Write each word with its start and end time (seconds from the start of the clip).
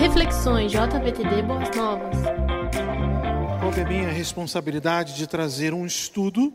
Reflexões 0.00 0.72
JVTD 0.72 1.42
Boas 1.42 1.76
Novas. 1.76 2.16
Coube 3.60 3.80
a 3.82 3.84
minha 3.84 4.08
responsabilidade 4.08 5.14
de 5.14 5.26
trazer 5.26 5.74
um 5.74 5.84
estudo 5.84 6.54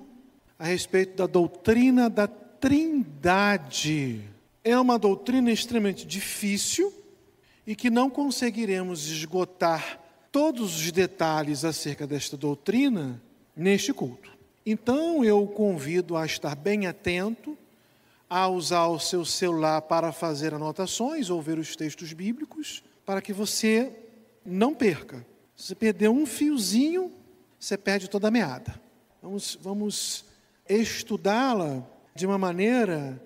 a 0.58 0.66
respeito 0.66 1.16
da 1.16 1.28
doutrina 1.28 2.10
da 2.10 2.28
Trindade. 2.28 4.20
É 4.64 4.76
uma 4.80 4.98
doutrina 4.98 5.52
extremamente 5.52 6.08
difícil 6.08 6.92
e 7.68 7.76
que 7.76 7.92
não 7.92 8.10
conseguiremos 8.10 9.12
esgotar 9.12 10.00
todos 10.32 10.78
os 10.78 10.92
detalhes 10.92 11.64
acerca 11.64 12.08
desta 12.08 12.36
doutrina 12.36 13.22
neste 13.56 13.94
culto. 13.94 14.32
Então 14.66 15.24
eu 15.24 15.46
convido 15.46 16.18
a 16.18 16.26
estar 16.26 16.56
bem 16.56 16.88
atento, 16.88 17.56
a 18.28 18.48
usar 18.48 18.88
o 18.88 19.00
seu 19.00 19.24
celular 19.24 19.84
para 19.84 20.12
fazer 20.12 20.52
anotações 20.52 21.30
ou 21.30 21.40
ver 21.44 21.60
os 21.60 21.76
textos 21.76 22.12
bíblicos, 22.12 22.82
para 23.06 23.22
que 23.22 23.32
você 23.32 23.92
não 24.46 24.74
perca. 24.74 25.26
Se 25.56 25.68
você 25.68 25.76
perder 25.76 26.10
um 26.10 26.26
fiozinho, 26.26 27.12
você 27.60 27.78
perde 27.78 28.10
toda 28.10 28.28
a 28.28 28.32
meada. 28.32 28.80
Vamos, 29.22 29.58
vamos 29.62 30.26
estudá-la 30.68 31.84
de 32.14 32.26
uma 32.26 32.38
maneira 32.38 33.22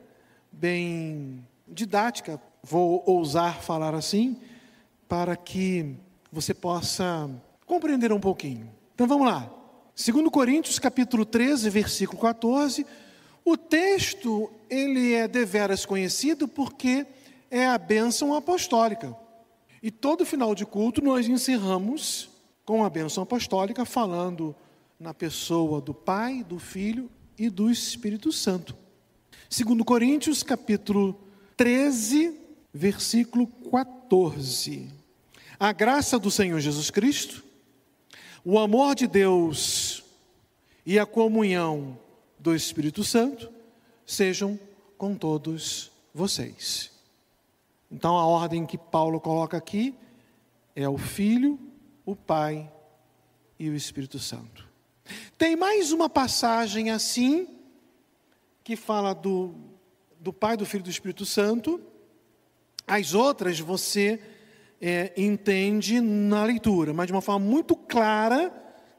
bem 0.52 1.46
didática, 1.68 2.42
vou 2.64 3.04
ousar 3.06 3.62
falar 3.62 3.94
assim, 3.94 4.38
para 5.08 5.36
que 5.36 5.96
você 6.32 6.54
possa 6.54 7.30
compreender 7.66 8.12
um 8.12 8.20
pouquinho. 8.20 8.70
Então 8.94 9.08
vamos 9.08 9.28
lá. 9.28 9.52
2 9.96 10.30
Coríntios 10.30 10.80
capítulo 10.80 11.26
13, 11.26 11.70
versículo 11.70 12.20
14. 12.22 12.86
O 13.44 13.58
texto, 13.58 14.52
ele 14.70 15.14
é 15.14 15.28
deveras 15.28 15.86
conhecido 15.86 16.48
porque 16.48 17.06
é 17.50 17.66
a 17.66 17.78
bênção 17.78 18.34
apostólica. 18.34 19.16
E 19.82 19.90
todo 19.90 20.26
final 20.26 20.54
de 20.54 20.66
culto 20.66 21.02
nós 21.02 21.28
encerramos 21.28 22.30
com 22.66 22.84
a 22.84 22.90
bênção 22.90 23.24
apostólica 23.24 23.86
falando 23.86 24.56
na 25.00 25.14
pessoa 25.14 25.80
do 25.80 25.94
Pai, 25.94 26.44
do 26.44 26.60
Filho 26.60 27.10
e 27.38 27.50
do 27.50 27.72
Espírito 27.72 28.32
Santo. 28.32 28.76
2 29.50 29.82
Coríntios 29.84 30.44
capítulo 30.44 31.18
13, 31.56 32.38
versículo 32.74 33.48
14. 33.48 34.90
A 35.60 35.72
graça 35.72 36.20
do 36.20 36.30
Senhor 36.30 36.60
Jesus 36.60 36.92
Cristo, 36.92 37.44
o 38.44 38.60
amor 38.60 38.96
de 38.96 39.08
Deus 39.08 40.04
e 40.86 41.00
a 41.00 41.06
comunhão 41.06 41.98
do 42.38 42.54
Espírito 42.54 43.04
Santo 43.04 43.50
sejam 44.06 44.60
com 44.98 45.16
todos 45.16 45.92
vocês. 46.14 46.99
Então, 47.92 48.18
a 48.18 48.26
ordem 48.26 48.66
que 48.66 48.78
Paulo 48.78 49.20
coloca 49.20 49.58
aqui 49.58 49.96
é 50.76 50.88
o 50.88 50.98
Filho, 50.98 51.60
o 52.06 52.16
Pai 52.16 52.72
e 53.58 53.70
o 53.70 53.76
Espírito 53.76 54.20
Santo. 54.20 54.68
Tem 55.38 55.56
mais 55.56 55.92
uma 55.92 56.10
passagem 56.10 56.92
assim, 56.92 57.48
que 58.64 58.76
fala 58.76 59.14
do, 59.14 59.56
do 60.20 60.32
Pai, 60.32 60.56
do 60.56 60.66
Filho 60.66 60.82
e 60.82 60.84
do 60.84 60.90
Espírito 60.90 61.26
Santo. 61.26 61.82
As 62.86 63.14
outras 63.14 63.60
você 63.60 64.22
é, 64.80 65.12
entende 65.18 66.00
na 66.00 66.44
leitura, 66.44 66.94
mas 66.94 67.08
de 67.08 67.14
uma 67.14 67.22
forma 67.22 67.46
muito 67.46 67.76
clara, 67.76 68.52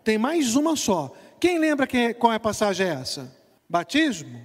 tem 0.03 0.19
mais 0.19 0.57
uma 0.57 0.77
só. 0.77 1.15
Quem 1.39 1.59
lembra 1.59 1.87
que, 1.87 2.13
qual 2.15 2.33
é 2.33 2.37
a 2.37 2.41
passagem 2.41 2.87
é 2.87 2.91
essa? 2.91 3.35
Batismo? 3.69 4.45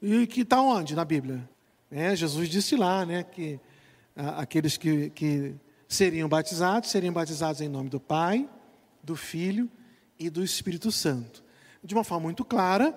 E 0.00 0.26
que 0.26 0.40
está 0.40 0.60
onde 0.60 0.94
na 0.94 1.04
Bíblia? 1.04 1.48
É, 1.90 2.16
Jesus 2.16 2.48
disse 2.48 2.76
lá, 2.76 3.06
né, 3.06 3.22
que 3.22 3.60
aqueles 4.16 4.76
que, 4.76 5.10
que 5.10 5.54
seriam 5.88 6.28
batizados, 6.28 6.90
seriam 6.90 7.12
batizados 7.12 7.60
em 7.60 7.68
nome 7.68 7.88
do 7.88 8.00
Pai, 8.00 8.48
do 9.02 9.16
Filho 9.16 9.70
e 10.18 10.30
do 10.30 10.42
Espírito 10.42 10.90
Santo. 10.92 11.42
De 11.82 11.94
uma 11.94 12.04
forma 12.04 12.24
muito 12.24 12.44
clara, 12.44 12.96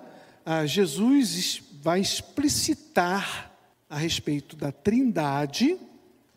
Jesus 0.66 1.62
vai 1.82 2.00
explicitar 2.00 3.52
a 3.88 3.96
respeito 3.96 4.56
da 4.56 4.72
Trindade 4.72 5.78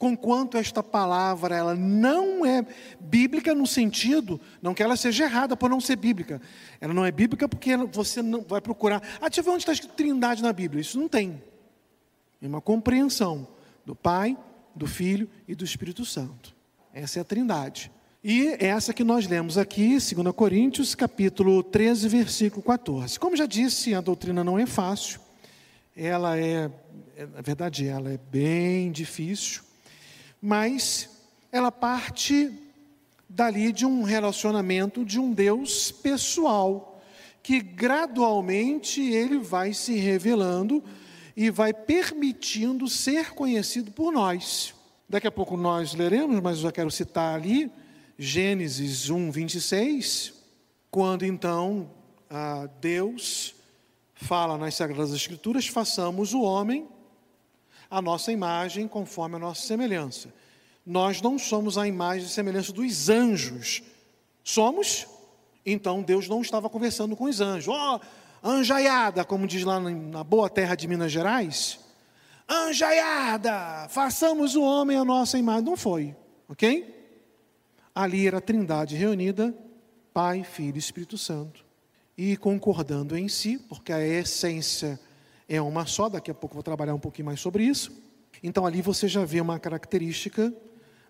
conquanto 0.02 0.58
esta 0.58 0.82
palavra 0.82 1.56
ela 1.56 1.76
não 1.76 2.44
é 2.44 2.66
bíblica 3.00 3.54
no 3.54 3.68
sentido, 3.68 4.42
não 4.60 4.74
que 4.74 4.82
ela 4.82 4.96
seja 4.96 5.26
errada 5.26 5.56
por 5.56 5.70
não 5.70 5.80
ser 5.80 5.96
bíblica. 5.96 6.42
Ela 6.80 6.92
não 6.92 7.06
é 7.06 7.12
bíblica 7.12 7.48
porque 7.48 7.78
você 7.78 8.20
não 8.24 8.42
vai 8.42 8.60
procurar. 8.60 9.00
Ah, 9.22 9.30
deixa 9.30 9.42
eu 9.42 9.44
ver 9.44 9.52
onde 9.52 9.62
está 9.62 9.72
escrito 9.72 9.94
trindade 9.94 10.42
na 10.42 10.52
Bíblia. 10.52 10.82
Isso 10.82 11.00
não 11.00 11.08
tem. 11.08 11.40
É 12.42 12.48
uma 12.48 12.60
compreensão 12.60 13.48
do 13.86 13.96
Pai, 13.96 14.36
do 14.76 14.88
Filho 14.88 15.30
e 15.48 15.56
do 15.56 15.64
Espírito 15.64 16.06
Santo. 16.06 16.56
Essa 16.94 17.20
é 17.20 17.22
a 17.22 17.26
trindade. 17.26 17.92
E 18.24 18.56
essa 18.60 18.94
que 18.94 19.04
nós 19.04 19.28
lemos 19.28 19.58
aqui, 19.58 19.98
2 19.98 20.36
Coríntios, 20.36 20.94
capítulo 20.94 21.64
13, 21.64 22.08
versículo 22.08 22.62
14. 22.62 23.20
Como 23.20 23.36
já 23.36 23.46
disse, 23.46 23.96
a 23.96 24.02
doutrina 24.02 24.44
não 24.44 24.60
é 24.60 24.66
fácil. 24.66 25.20
Ela 25.96 26.38
é, 26.38 26.70
é 27.16 27.26
na 27.26 27.42
verdade, 27.42 27.88
ela 27.88 28.12
é 28.12 28.20
bem 28.32 28.92
difícil 28.92 29.64
mas 30.42 31.08
ela 31.52 31.72
parte 31.72 32.52
dali 33.30 33.72
de 33.72 33.86
um 33.86 34.02
relacionamento 34.02 35.06
de 35.06 35.20
um 35.20 35.32
Deus 35.32 35.92
pessoal, 35.92 37.02
que 37.44 37.62
gradualmente 37.62 39.02
ele 39.02 39.38
vai 39.38 39.74
se 39.74 39.96
revelando 39.96 40.84
e 41.44 41.50
vai 41.50 41.74
permitindo 41.74 42.88
ser 42.88 43.34
conhecido 43.34 43.92
por 43.92 44.14
nós. 44.14 44.76
Daqui 45.10 45.26
a 45.26 45.32
pouco 45.32 45.58
nós 45.58 45.96
leremos, 45.96 46.40
mas 46.40 46.58
eu 46.58 46.64
já 46.66 46.72
quero 46.72 46.92
citar 46.92 47.34
ali 47.34 47.72
Gênesis 48.16 49.10
1, 49.10 49.32
26, 49.32 50.34
quando 50.92 51.26
então 51.26 51.90
Deus 52.80 53.56
fala 54.14 54.56
nas 54.56 54.76
Sagradas 54.76 55.16
Escrituras: 55.16 55.66
façamos 55.66 56.32
o 56.36 56.44
homem 56.44 56.88
a 57.90 58.00
nossa 58.04 58.32
imagem 58.32 58.88
conforme 58.88 59.38
a 59.38 59.40
nossa 59.40 59.66
semelhança. 59.66 60.32
Nós 60.86 61.24
não 61.24 61.40
somos 61.40 61.76
a 61.76 61.88
imagem 61.88 62.28
e 62.28 62.30
semelhança 62.30 62.72
dos 62.72 63.10
anjos. 63.10 63.82
Somos? 64.44 65.08
Então 65.66 66.04
Deus 66.04 66.28
não 66.28 66.44
estava 66.44 66.70
conversando 66.70 67.16
com 67.16 67.24
os 67.24 67.42
anjos. 67.42 67.68
Oh, 67.76 68.00
anjaiada, 68.44 69.24
como 69.24 69.48
diz 69.48 69.64
lá 69.64 69.80
na 69.80 70.24
boa 70.24 70.50
terra 70.50 70.76
de 70.76 70.88
Minas 70.88 71.12
Gerais. 71.12 71.80
Anjaiada, 72.50 73.88
façamos 73.90 74.56
o 74.56 74.62
homem 74.62 74.98
a 74.98 75.06
nossa 75.06 75.38
imagem. 75.38 75.64
Não 75.64 75.78
foi, 75.78 76.16
ok? 76.50 77.00
Ali 77.94 78.28
era 78.28 78.38
a 78.38 78.42
trindade 78.42 78.96
reunida, 78.96 79.56
Pai, 80.14 80.44
Filho 80.44 80.76
e 80.76 80.80
Espírito 80.80 81.18
Santo. 81.18 81.66
E 82.18 82.36
concordando 82.36 83.18
em 83.18 83.28
si, 83.28 83.58
porque 83.58 83.94
a 83.94 84.06
essência 84.06 85.00
é 85.48 85.62
uma 85.62 85.86
só, 85.86 86.10
daqui 86.10 86.32
a 86.32 86.34
pouco 86.34 86.56
vou 86.56 86.64
trabalhar 86.64 86.94
um 86.94 87.00
pouquinho 87.00 87.26
mais 87.26 87.40
sobre 87.40 87.64
isso. 87.64 87.92
Então 88.44 88.66
ali 88.66 88.82
você 88.82 89.08
já 89.08 89.24
vê 89.24 89.40
uma 89.40 89.60
característica 89.60 90.54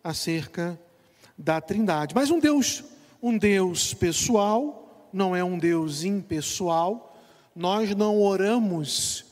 acerca 0.04 0.80
da 1.38 1.62
Trindade. 1.62 2.14
Mas 2.14 2.30
um 2.30 2.40
Deus, 2.40 2.84
um 3.22 3.38
Deus 3.38 3.94
pessoal, 3.94 5.10
não 5.14 5.36
é 5.36 5.44
um 5.44 5.58
Deus 5.58 6.04
impessoal. 6.04 7.11
Nós 7.56 7.96
não 7.96 8.22
oramos 8.22 9.26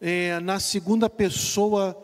é, 0.00 0.38
na 0.40 0.60
segunda 0.60 1.10
pessoa 1.10 1.96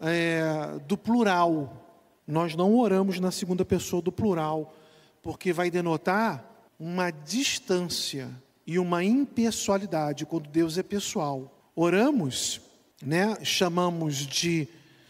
é, 0.00 0.78
do 0.86 0.96
plural. 0.96 2.00
Nós 2.26 2.54
não 2.54 2.74
oramos 2.76 3.20
na 3.20 3.30
segunda 3.30 3.64
pessoa 3.64 4.02
do 4.02 4.12
plural, 4.12 4.74
porque 5.22 5.52
vai 5.52 5.70
denotar 5.70 6.44
uma 6.78 7.10
distância 7.10 8.28
e 8.66 8.78
uma 8.78 9.02
impessoalidade 9.02 10.26
quando 10.26 10.48
Deus 10.48 10.76
é 10.76 10.82
pessoal 10.82 11.52
oramos, 11.76 12.62
né? 13.04 13.36
Chamamos 13.44 14.26
de 14.26 14.66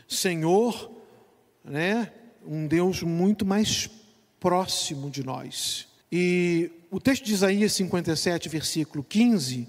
Senhor, 0.08 0.90
né? 1.64 2.12
Um 2.44 2.66
Deus 2.66 3.02
muito 3.02 3.46
mais 3.46 3.88
próximo 4.40 5.08
de 5.08 5.24
nós. 5.24 5.86
E 6.10 6.70
o 6.90 7.00
texto 7.00 7.24
de 7.24 7.32
Isaías 7.32 7.72
57, 7.72 8.48
versículo 8.48 9.04
15, 9.04 9.68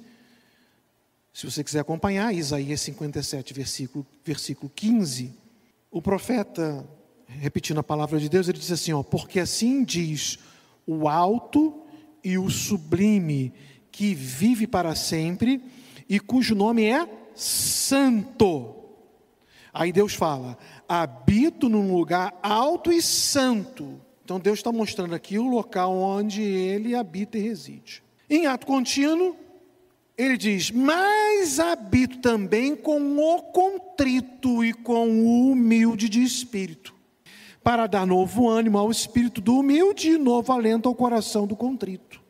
se 1.38 1.45
você 1.45 1.63
quiser 1.63 1.81
acompanhar, 1.81 2.34
Isaías 2.34 2.81
57, 2.81 3.54
versículo, 3.54 4.04
versículo 4.25 4.72
15, 4.75 5.36
o 5.92 6.01
profeta, 6.01 6.84
repetindo 7.28 7.80
a 7.80 7.84
palavra 7.84 8.19
de 8.19 8.28
Deus, 8.28 8.50
ele 8.50 8.57
diz 8.57 8.72
assim: 8.72 8.92
ó, 8.92 9.04
porque 9.04 9.39
assim 9.39 9.84
diz 9.84 10.39
o 10.88 11.07
alto 11.07 11.84
e 12.24 12.39
o 12.39 12.50
sublime, 12.50 13.54
que 13.92 14.16
vive 14.16 14.66
para 14.66 14.95
sempre 14.95 15.62
e 16.10 16.19
cujo 16.19 16.56
nome 16.56 16.86
é 16.86 17.07
Santo. 17.36 18.74
Aí 19.72 19.92
Deus 19.92 20.16
fala: 20.16 20.57
habito 20.89 21.69
num 21.69 21.95
lugar 21.95 22.36
alto 22.42 22.92
e 22.92 23.00
santo. 23.00 24.01
Então 24.25 24.39
Deus 24.39 24.57
está 24.57 24.72
mostrando 24.72 25.13
aqui 25.13 25.38
o 25.38 25.48
local 25.48 25.95
onde 25.95 26.42
ele 26.42 26.95
habita 26.95 27.38
e 27.38 27.42
reside. 27.42 28.01
Em 28.28 28.48
ato 28.48 28.66
contínuo, 28.66 29.38
ele 30.18 30.36
diz: 30.36 30.72
Mas 30.72 31.60
habito 31.60 32.19
também 32.19 32.75
com 32.75 33.18
o 33.18 33.42
contrito 33.44 34.64
e 34.64 34.74
com 34.74 35.10
o 35.10 35.52
humilde 35.52 36.10
de 36.10 36.24
espírito, 36.24 36.96
para 37.64 37.86
dar 37.86 38.08
novo 38.08 38.50
ânimo 38.50 38.78
ao 38.78 38.90
espírito 38.90 39.40
do 39.40 39.60
humilde 39.60 40.12
e 40.12 40.18
novo 40.18 40.52
alento 40.52 40.90
ao 40.90 40.96
coração 40.96 41.46
do 41.46 41.56
contrito. 41.56 42.25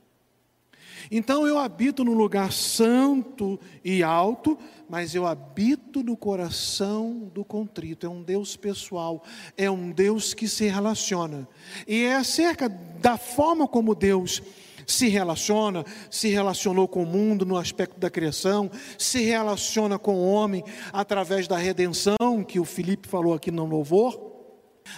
Então 1.10 1.48
eu 1.48 1.57
habito 1.57 2.04
num 2.04 2.13
lugar 2.13 2.51
santo 2.51 3.57
e 3.84 4.04
alto, 4.04 4.57
mas 4.90 5.16
eu 5.16 5.25
habito 5.25 6.04
no 6.04 6.18
coração 6.18 7.31
do 7.33 7.45
contrito. 7.45 8.06
É 8.06 8.10
um 8.10 8.22
Deus 8.22 8.57
pessoal, 8.57 9.24
é 9.56 9.72
um 9.72 9.90
Deus 9.90 10.33
que 10.33 10.50
se 10.50 10.66
relaciona. 10.68 11.48
E 11.88 12.04
é 12.04 12.16
acerca 12.16 12.68
da 12.68 13.18
forma 13.18 13.66
como 13.66 13.95
Deus 13.95 14.42
se 14.88 15.10
relaciona, 15.10 15.86
se 16.10 16.30
relacionou 16.30 16.88
com 16.88 17.04
o 17.04 17.06
mundo 17.06 17.45
no 17.45 17.57
aspecto 17.57 18.00
da 18.00 18.10
criação, 18.10 18.72
se 18.98 19.22
relaciona 19.22 20.00
com 20.00 20.16
o 20.16 20.31
homem 20.31 20.63
através 20.94 21.45
da 21.45 21.57
redenção, 21.57 22.16
que 22.48 22.57
o 22.57 22.66
Felipe 22.66 23.07
falou 23.07 23.34
aqui 23.34 23.51
no 23.51 23.66
louvor, 23.66 24.18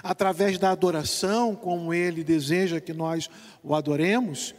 através 0.03 0.59
da 0.59 0.69
adoração, 0.69 1.55
como 1.55 1.91
ele 1.91 2.23
deseja 2.23 2.79
que 2.79 2.93
nós 2.93 3.27
o 3.63 3.73
adoremos 3.73 4.53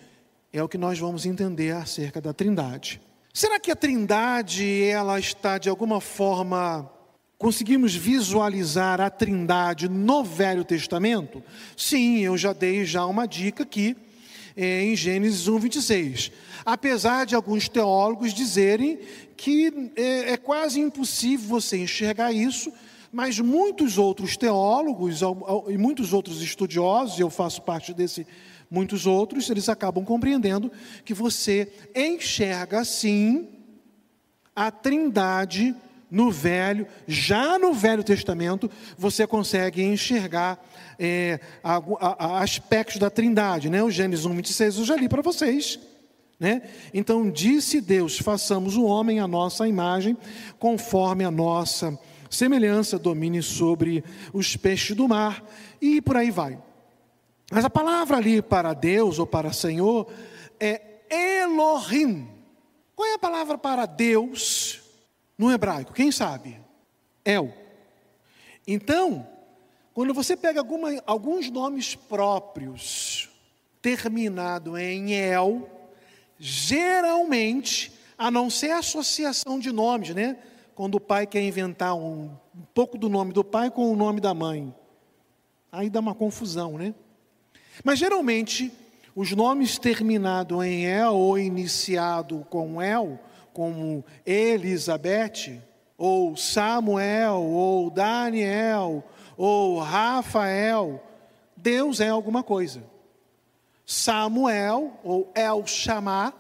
é 0.53 0.61
o 0.61 0.69
que 0.69 0.77
nós 0.77 0.99
vamos 0.99 1.25
entender 1.25 1.71
acerca 1.71 2.21
da 2.21 2.33
Trindade. 2.33 3.00
Será 3.33 3.61
que 3.61 3.71
a 3.71 3.76
Trindade 3.76 4.83
ela 4.83 5.17
está 5.21 5.59
de 5.59 5.69
alguma 5.69 6.00
forma 6.00 6.91
conseguimos 7.38 7.94
visualizar 7.94 9.00
a 9.00 9.09
Trindade 9.09 9.88
no 9.88 10.25
Velho 10.25 10.65
Testamento? 10.65 11.41
Sim, 11.76 12.19
eu 12.19 12.37
já 12.37 12.53
dei 12.53 12.85
já 12.85 13.06
uma 13.06 13.26
dica 13.26 13.62
aqui 13.62 13.97
em 14.56 14.94
Gênesis 14.97 15.49
1:26. 15.49 16.31
Apesar 16.64 17.25
de 17.26 17.35
alguns 17.35 17.69
teólogos 17.69 18.32
dizerem 18.35 18.99
que 19.37 19.93
é, 19.97 20.32
é 20.32 20.37
quase 20.37 20.81
impossível 20.81 21.49
você 21.49 21.79
enxergar 21.79 22.32
isso, 22.32 22.73
mas 23.12 23.41
muitos 23.41 23.99
outros 23.99 24.37
teólogos 24.37 25.20
e 25.69 25.76
muitos 25.76 26.12
outros 26.12 26.43
estudiosos, 26.43 27.19
eu 27.19 27.31
faço 27.31 27.62
parte 27.62 27.93
desse 27.93 28.26
Muitos 28.70 29.05
outros, 29.05 29.50
eles 29.50 29.69
acabam 29.69 30.05
compreendendo 30.05 30.70
que 31.05 31.12
você 31.12 31.73
enxerga 31.93 32.85
sim 32.85 33.49
a 34.55 34.70
trindade 34.70 35.75
no 36.11 36.31
Velho, 36.31 36.87
já 37.07 37.59
no 37.59 37.73
Velho 37.73 38.03
Testamento, 38.03 38.71
você 38.99 39.27
consegue 39.27 39.83
enxergar 39.83 40.62
é, 40.99 41.41
a, 41.62 41.81
a, 42.01 42.43
aspectos 42.43 42.99
da 42.99 43.09
trindade, 43.09 43.71
né? 43.71 43.83
O 43.83 43.91
Gênesis 43.91 44.27
1, 44.27 44.35
26 44.35 44.79
eu 44.79 44.85
já 44.85 44.97
li 44.97 45.09
para 45.09 45.23
vocês. 45.23 45.79
Né? 46.39 46.62
Então, 46.93 47.31
disse 47.31 47.81
Deus: 47.81 48.19
façamos 48.19 48.77
o 48.77 48.85
homem 48.85 49.21
à 49.21 49.29
nossa 49.29 49.69
imagem, 49.69 50.17
conforme 50.59 51.25
a 51.25 51.31
nossa 51.31 51.99
semelhança, 52.31 52.99
domine 52.99 53.43
sobre 53.43 54.03
os 54.33 54.57
peixes 54.57 54.97
do 54.97 55.07
mar, 55.07 55.45
e 55.81 56.01
por 56.01 56.17
aí 56.17 56.31
vai. 56.31 56.59
Mas 57.51 57.65
a 57.65 57.71
palavra 57.71 58.17
ali 58.17 58.41
para 58.41 58.73
Deus 58.73 59.19
ou 59.19 59.27
para 59.27 59.53
Senhor 59.53 60.11
é 60.59 60.81
Elohim. 61.11 62.29
Qual 62.95 63.09
é 63.09 63.15
a 63.15 63.19
palavra 63.19 63.59
para 63.59 63.87
Deus 63.87 64.80
no 65.40 65.50
hebraico? 65.50 65.94
Quem 65.94 66.12
sabe? 66.12 66.60
El. 67.25 67.50
Então, 68.69 69.26
quando 69.94 70.12
você 70.12 70.37
pega 70.37 70.60
alguma, 70.60 70.90
alguns 71.06 71.50
nomes 71.50 71.94
próprios 71.94 73.31
terminado 73.81 74.76
em 74.76 75.14
El, 75.14 75.66
geralmente, 76.38 77.90
a 78.19 78.31
não 78.31 78.50
ser 78.50 78.72
associação 78.72 79.58
de 79.58 79.72
nomes, 79.72 80.14
né? 80.14 80.37
Quando 80.75 80.96
o 80.96 81.00
pai 81.00 81.26
quer 81.26 81.42
inventar 81.42 81.94
um, 81.94 82.25
um 82.54 82.62
pouco 82.75 82.98
do 82.98 83.08
nome 83.08 83.32
do 83.32 83.42
pai 83.42 83.70
com 83.70 83.90
o 83.90 83.96
nome 83.96 84.20
da 84.20 84.34
mãe. 84.34 84.75
Aí 85.72 85.88
dá 85.88 86.00
uma 86.00 86.14
confusão, 86.14 86.76
né? 86.76 86.94
Mas 87.82 87.98
geralmente, 87.98 88.70
os 89.16 89.32
nomes 89.32 89.78
terminados 89.78 90.62
em 90.62 90.84
El 90.84 91.14
ou 91.14 91.38
iniciado 91.38 92.46
com 92.50 92.82
El, 92.82 93.19
como 93.52 94.05
Elizabeth, 94.25 95.61
ou 95.97 96.37
Samuel, 96.37 97.43
ou 97.43 97.91
Daniel, 97.91 99.05
ou 99.37 99.79
Rafael, 99.79 101.02
Deus 101.56 102.00
é 102.00 102.08
alguma 102.08 102.43
coisa. 102.43 102.82
Samuel, 103.85 104.99
ou 105.02 105.31
El 105.35 105.67
Chamar, 105.67 106.35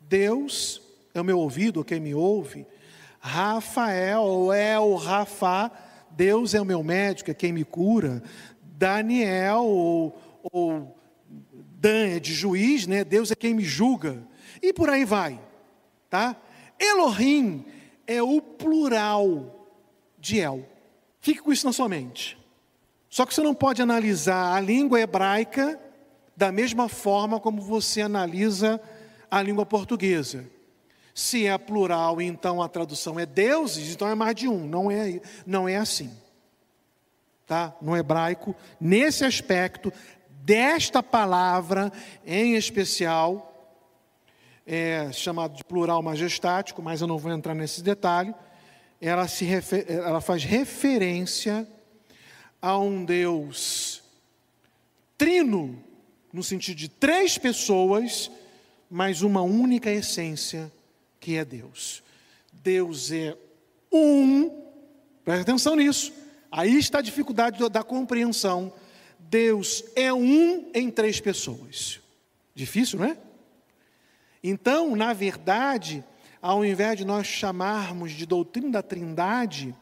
Deus 0.00 0.82
é 1.14 1.20
o 1.20 1.24
meu 1.24 1.38
ouvido, 1.38 1.84
quem 1.84 2.00
me 2.00 2.14
ouve. 2.14 2.66
Rafael, 3.18 4.22
ou 4.22 4.52
El 4.52 4.94
Rafa, 4.94 5.70
Deus 6.10 6.54
é 6.54 6.60
o 6.60 6.64
meu 6.64 6.82
médico, 6.82 7.30
é 7.30 7.34
quem 7.34 7.52
me 7.52 7.64
cura. 7.64 8.22
Daniel, 8.62 9.64
ou 9.64 10.16
ou 10.52 10.94
Dan 11.78 12.08
é 12.08 12.20
de 12.20 12.32
juiz, 12.32 12.86
né? 12.86 13.04
Deus 13.04 13.30
é 13.30 13.34
quem 13.34 13.54
me 13.54 13.64
julga. 13.64 14.22
E 14.62 14.72
por 14.72 14.88
aí 14.88 15.04
vai, 15.04 15.40
tá? 16.08 16.36
Elohim 16.78 17.64
é 18.06 18.22
o 18.22 18.40
plural 18.40 19.68
de 20.18 20.38
El. 20.38 20.66
Fique 21.20 21.40
com 21.40 21.52
isso 21.52 21.66
na 21.66 21.72
sua 21.72 21.88
mente. 21.88 22.38
Só 23.08 23.24
que 23.24 23.34
você 23.34 23.42
não 23.42 23.54
pode 23.54 23.80
analisar 23.80 24.54
a 24.54 24.60
língua 24.60 25.00
hebraica 25.00 25.80
da 26.36 26.52
mesma 26.52 26.88
forma 26.88 27.40
como 27.40 27.62
você 27.62 28.02
analisa 28.02 28.80
a 29.30 29.42
língua 29.42 29.64
portuguesa. 29.64 30.44
Se 31.14 31.46
é 31.46 31.56
plural, 31.56 32.20
então 32.20 32.60
a 32.60 32.68
tradução 32.68 33.18
é 33.18 33.24
deuses, 33.24 33.94
então 33.94 34.06
é 34.06 34.14
mais 34.14 34.34
de 34.34 34.46
um. 34.46 34.66
Não 34.66 34.90
é, 34.90 35.20
não 35.46 35.66
é 35.66 35.76
assim. 35.76 36.10
Tá? 37.46 37.74
No 37.80 37.96
hebraico, 37.96 38.54
nesse 38.78 39.24
aspecto, 39.24 39.90
desta 40.28 41.02
palavra 41.02 41.90
em 42.26 42.54
especial, 42.54 43.55
é 44.66 45.12
chamado 45.12 45.56
de 45.56 45.64
plural 45.64 46.02
majestático, 46.02 46.82
mas 46.82 47.00
eu 47.00 47.06
não 47.06 47.18
vou 47.18 47.30
entrar 47.30 47.54
nesse 47.54 47.82
detalhe, 47.82 48.34
ela, 49.00 49.28
se 49.28 49.44
refer, 49.44 49.88
ela 49.88 50.20
faz 50.20 50.42
referência 50.42 51.66
a 52.60 52.78
um 52.78 53.04
Deus 53.04 54.02
trino, 55.16 55.82
no 56.32 56.42
sentido 56.42 56.76
de 56.76 56.88
três 56.88 57.38
pessoas, 57.38 58.30
mas 58.90 59.22
uma 59.22 59.42
única 59.42 59.90
essência, 59.90 60.70
que 61.20 61.36
é 61.36 61.44
Deus. 61.44 62.02
Deus 62.52 63.12
é 63.12 63.36
um, 63.92 64.50
presta 65.24 65.42
atenção 65.42 65.76
nisso, 65.76 66.12
aí 66.50 66.76
está 66.76 66.98
a 66.98 67.02
dificuldade 67.02 67.58
da, 67.68 67.82
compreensão 67.84 68.72
Deus 69.18 69.84
é 69.94 70.12
um 70.12 70.70
em 70.74 70.90
três 70.90 71.20
pessoas. 71.20 72.00
Difícil, 72.54 72.98
não 72.98 73.06
é? 73.06 73.16
Então, 74.48 74.94
na 74.94 75.12
verdade, 75.12 76.04
ao 76.40 76.64
invés 76.64 76.96
de 76.96 77.04
nós 77.04 77.26
chamarmos 77.26 78.12
de 78.12 78.24
doutrina 78.24 78.70
da 78.70 78.80
Trindade, 78.80 79.74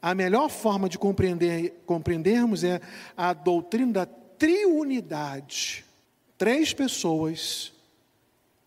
a 0.00 0.14
melhor 0.14 0.48
forma 0.48 0.88
de 0.88 0.98
compreender, 0.98 1.82
compreendermos 1.84 2.64
é 2.64 2.80
a 3.14 3.34
doutrina 3.34 3.92
da 3.92 4.06
triunidade. 4.06 5.84
Três 6.38 6.72
pessoas, 6.72 7.70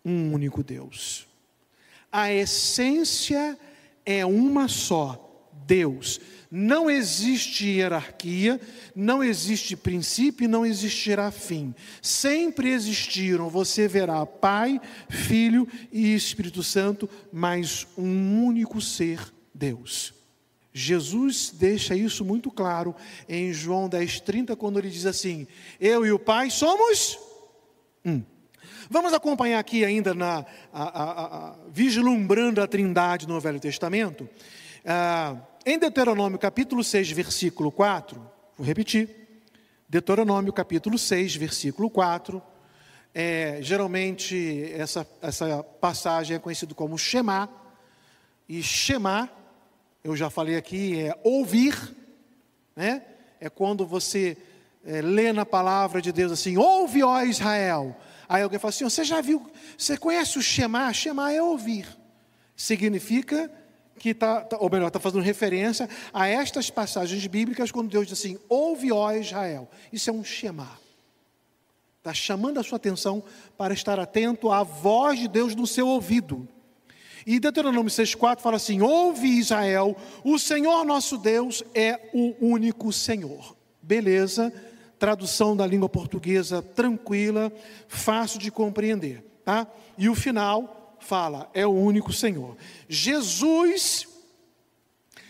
um 0.05 0.31
único 0.31 0.63
Deus. 0.63 1.27
A 2.11 2.31
essência 2.31 3.57
é 4.05 4.23
uma 4.23 4.67
só, 4.67 5.30
Deus. 5.71 6.19
Não 6.51 6.91
existe 6.91 7.65
hierarquia, 7.65 8.59
não 8.93 9.23
existe 9.23 9.77
princípio 9.77 10.43
e 10.43 10.47
não 10.49 10.65
existirá 10.65 11.31
fim. 11.31 11.73
Sempre 12.01 12.71
existiram, 12.71 13.47
você 13.47 13.87
verá 13.87 14.25
Pai, 14.25 14.81
Filho 15.09 15.65
e 15.89 16.13
Espírito 16.13 16.61
Santo, 16.61 17.09
mas 17.31 17.87
um 17.97 18.43
único 18.43 18.81
ser, 18.81 19.21
Deus. 19.55 20.13
Jesus 20.73 21.53
deixa 21.57 21.95
isso 21.95 22.25
muito 22.25 22.51
claro 22.51 22.93
em 23.29 23.53
João 23.53 23.89
10,30, 23.89 24.53
quando 24.57 24.77
ele 24.77 24.89
diz 24.89 25.05
assim: 25.05 25.47
Eu 25.79 26.05
e 26.05 26.11
o 26.11 26.19
Pai 26.19 26.49
somos 26.49 27.17
um. 28.03 28.21
Vamos 28.89 29.13
acompanhar 29.13 29.59
aqui 29.59 29.85
ainda 29.85 30.13
na 30.13 30.45
a, 30.73 30.83
a, 30.83 31.37
a, 31.51 31.55
vislumbrando 31.69 32.61
a 32.61 32.67
Trindade 32.67 33.25
no 33.25 33.39
Velho 33.39 33.59
Testamento. 33.59 34.27
Ah, 34.85 35.37
em 35.65 35.77
Deuteronômio 35.77 36.39
capítulo 36.39 36.83
6, 36.83 37.11
versículo 37.11 37.71
4, 37.71 38.19
vou 38.57 38.65
repetir. 38.65 39.09
Deuteronômio 39.87 40.51
capítulo 40.51 40.97
6, 40.97 41.35
versículo 41.35 41.89
4. 41.89 42.41
É, 43.13 43.59
geralmente 43.61 44.71
essa, 44.73 45.07
essa 45.21 45.61
passagem 45.63 46.35
é 46.35 46.39
conhecida 46.39 46.73
como 46.73 46.97
Shema. 46.97 47.49
E 48.49 48.63
Shema, 48.63 49.29
eu 50.03 50.15
já 50.15 50.29
falei 50.29 50.55
aqui, 50.55 50.99
é 50.99 51.19
ouvir, 51.23 51.75
né? 52.75 53.03
É 53.39 53.49
quando 53.49 53.85
você 53.85 54.37
é, 54.83 55.01
lê 55.01 55.31
na 55.31 55.45
palavra 55.45 56.01
de 56.01 56.11
Deus 56.11 56.31
assim, 56.31 56.57
ouve, 56.57 57.03
ó 57.03 57.21
Israel. 57.21 57.95
Aí 58.27 58.41
alguém 58.41 58.57
fala 58.57 58.69
assim, 58.69 58.83
você 58.83 59.03
já 59.03 59.21
viu, 59.21 59.51
você 59.77 59.95
conhece 59.95 60.39
o 60.39 60.41
Shema? 60.41 60.91
Shema 60.91 61.31
é 61.31 61.41
ouvir. 61.41 61.85
Significa 62.55 63.51
que 64.01 64.09
está, 64.09 64.41
tá, 64.41 64.57
ou 64.59 64.67
melhor, 64.67 64.87
está 64.87 64.99
fazendo 64.99 65.21
referência 65.21 65.87
a 66.11 66.27
estas 66.27 66.71
passagens 66.71 67.25
bíblicas 67.27 67.71
quando 67.71 67.87
Deus 67.87 68.07
diz 68.07 68.17
assim: 68.17 68.39
ouve, 68.49 68.91
ó 68.91 69.11
Israel. 69.11 69.69
Isso 69.93 70.09
é 70.09 70.13
um 70.13 70.23
chamar. 70.23 70.79
Está 71.99 72.11
chamando 72.11 72.59
a 72.59 72.63
sua 72.63 72.77
atenção 72.77 73.23
para 73.55 73.75
estar 73.75 73.99
atento 73.99 74.51
à 74.51 74.63
voz 74.63 75.19
de 75.19 75.27
Deus 75.27 75.53
no 75.53 75.67
seu 75.67 75.87
ouvido. 75.87 76.47
E 77.27 77.39
Deuteronômio 77.39 77.91
6,4 77.91 78.39
fala 78.39 78.55
assim: 78.55 78.81
Ouve 78.81 79.27
Israel, 79.27 79.95
o 80.23 80.39
Senhor 80.39 80.83
nosso 80.83 81.15
Deus 81.15 81.63
é 81.75 82.09
o 82.11 82.33
único 82.41 82.91
Senhor. 82.91 83.55
Beleza, 83.83 84.51
tradução 84.97 85.55
da 85.55 85.67
língua 85.67 85.87
portuguesa 85.87 86.63
tranquila, 86.63 87.53
fácil 87.87 88.39
de 88.39 88.49
compreender. 88.49 89.23
Tá? 89.45 89.67
E 89.95 90.09
o 90.09 90.15
final 90.15 90.80
fala: 91.01 91.49
é 91.53 91.65
o 91.65 91.71
único 91.71 92.13
Senhor. 92.13 92.55
Jesus, 92.87 94.07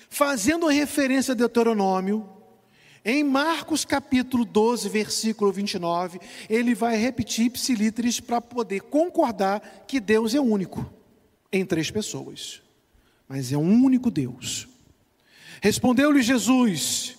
fazendo 0.09 0.67
referência 0.67 1.31
a 1.31 1.35
Deuteronômio, 1.35 2.29
em 3.03 3.23
Marcos 3.23 3.83
capítulo 3.83 4.45
12, 4.45 4.87
versículo 4.89 5.51
29, 5.51 6.19
ele 6.47 6.75
vai 6.75 6.97
repetir 6.97 7.49
psilíteres 7.49 8.19
para 8.19 8.39
poder 8.39 8.81
concordar 8.81 9.85
que 9.87 9.99
Deus 9.99 10.35
é 10.35 10.39
único 10.39 10.87
em 11.51 11.65
três 11.65 11.89
pessoas, 11.89 12.61
mas 13.27 13.51
é 13.51 13.57
um 13.57 13.83
único 13.83 14.11
Deus. 14.11 14.67
Respondeu-lhe 15.61 16.21
Jesus: 16.21 17.17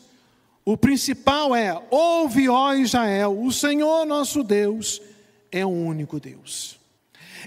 o 0.65 0.77
principal 0.77 1.55
é: 1.55 1.81
ouve, 1.91 2.49
ó 2.49 2.75
Israel, 2.75 3.41
o 3.41 3.51
Senhor 3.51 4.07
nosso 4.07 4.45
Deus 4.45 5.03
é 5.51 5.67
o 5.67 5.71
único 5.71 6.21
Deus. 6.21 6.79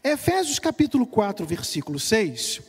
Efésios 0.07 0.59
capítulo 0.59 1.07
4, 1.07 1.43
versículo 1.47 1.99
6, 1.99 2.61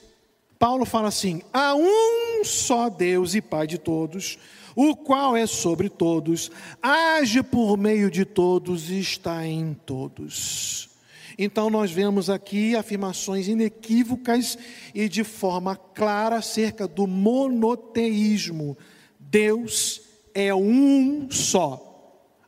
Paulo 0.58 0.86
fala 0.86 1.08
assim: 1.08 1.42
há 1.52 1.74
um 1.74 2.42
só 2.42 2.88
Deus 2.88 3.34
e 3.34 3.42
Pai 3.42 3.66
de 3.66 3.76
todos 3.76 4.38
o 4.74 4.94
qual 4.96 5.34
é 5.34 5.46
sobre 5.46 5.88
todos, 5.88 6.50
age 6.82 7.42
por 7.42 7.78
meio 7.78 8.10
de 8.10 8.24
todos 8.24 8.90
e 8.90 9.00
está 9.00 9.46
em 9.46 9.74
todos. 9.74 10.90
Então, 11.38 11.68
nós 11.68 11.90
vemos 11.90 12.30
aqui 12.30 12.74
afirmações 12.74 13.48
inequívocas 13.48 14.58
e 14.94 15.08
de 15.08 15.24
forma 15.24 15.76
clara 15.76 16.36
acerca 16.36 16.88
do 16.88 17.06
monoteísmo. 17.06 18.76
Deus 19.18 20.00
é 20.34 20.54
um 20.54 21.30
só. 21.30 21.82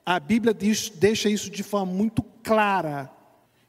A 0.04 0.18
Bíblia 0.18 0.54
diz, 0.54 0.90
deixa 0.90 1.28
isso 1.28 1.50
de 1.50 1.62
forma 1.62 1.92
muito 1.92 2.22
clara. 2.42 3.17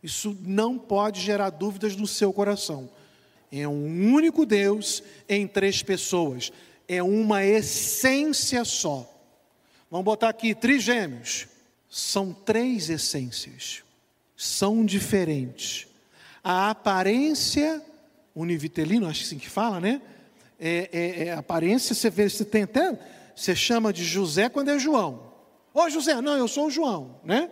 Isso 0.01 0.37
não 0.41 0.77
pode 0.77 1.21
gerar 1.21 1.49
dúvidas 1.49 1.95
no 1.95 2.07
seu 2.07 2.31
coração. 2.31 2.89
É 3.51 3.67
um 3.67 4.13
único 4.13 4.45
Deus 4.45 5.03
em 5.27 5.47
três 5.47 5.81
pessoas 5.81 6.51
é 6.89 7.03
uma 7.03 7.45
essência 7.45 8.65
só. 8.65 9.07
Vamos 9.91 10.03
botar 10.03 10.29
aqui 10.29 10.55
trigêmeos. 10.55 11.47
São 11.87 12.33
três 12.33 12.89
essências. 12.89 13.83
São 14.35 14.83
diferentes. 14.83 15.87
A 16.43 16.71
aparência 16.71 17.79
univitelino, 18.35 19.07
acho 19.07 19.19
que 19.19 19.25
assim 19.27 19.37
que 19.37 19.49
fala, 19.49 19.79
né? 19.79 20.01
É, 20.59 20.89
é, 20.91 21.27
é 21.27 21.33
aparência, 21.33 21.93
você 21.93 22.09
vê, 22.09 22.27
você 22.27 22.43
tem 22.43 22.63
até, 22.63 22.97
você 23.35 23.55
chama 23.55 23.93
de 23.93 24.03
José 24.03 24.49
quando 24.49 24.69
é 24.69 24.79
João. 24.79 25.31
Ô 25.73 25.89
José, 25.89 26.19
não, 26.21 26.35
eu 26.35 26.47
sou 26.47 26.67
o 26.67 26.71
João, 26.71 27.19
né? 27.23 27.51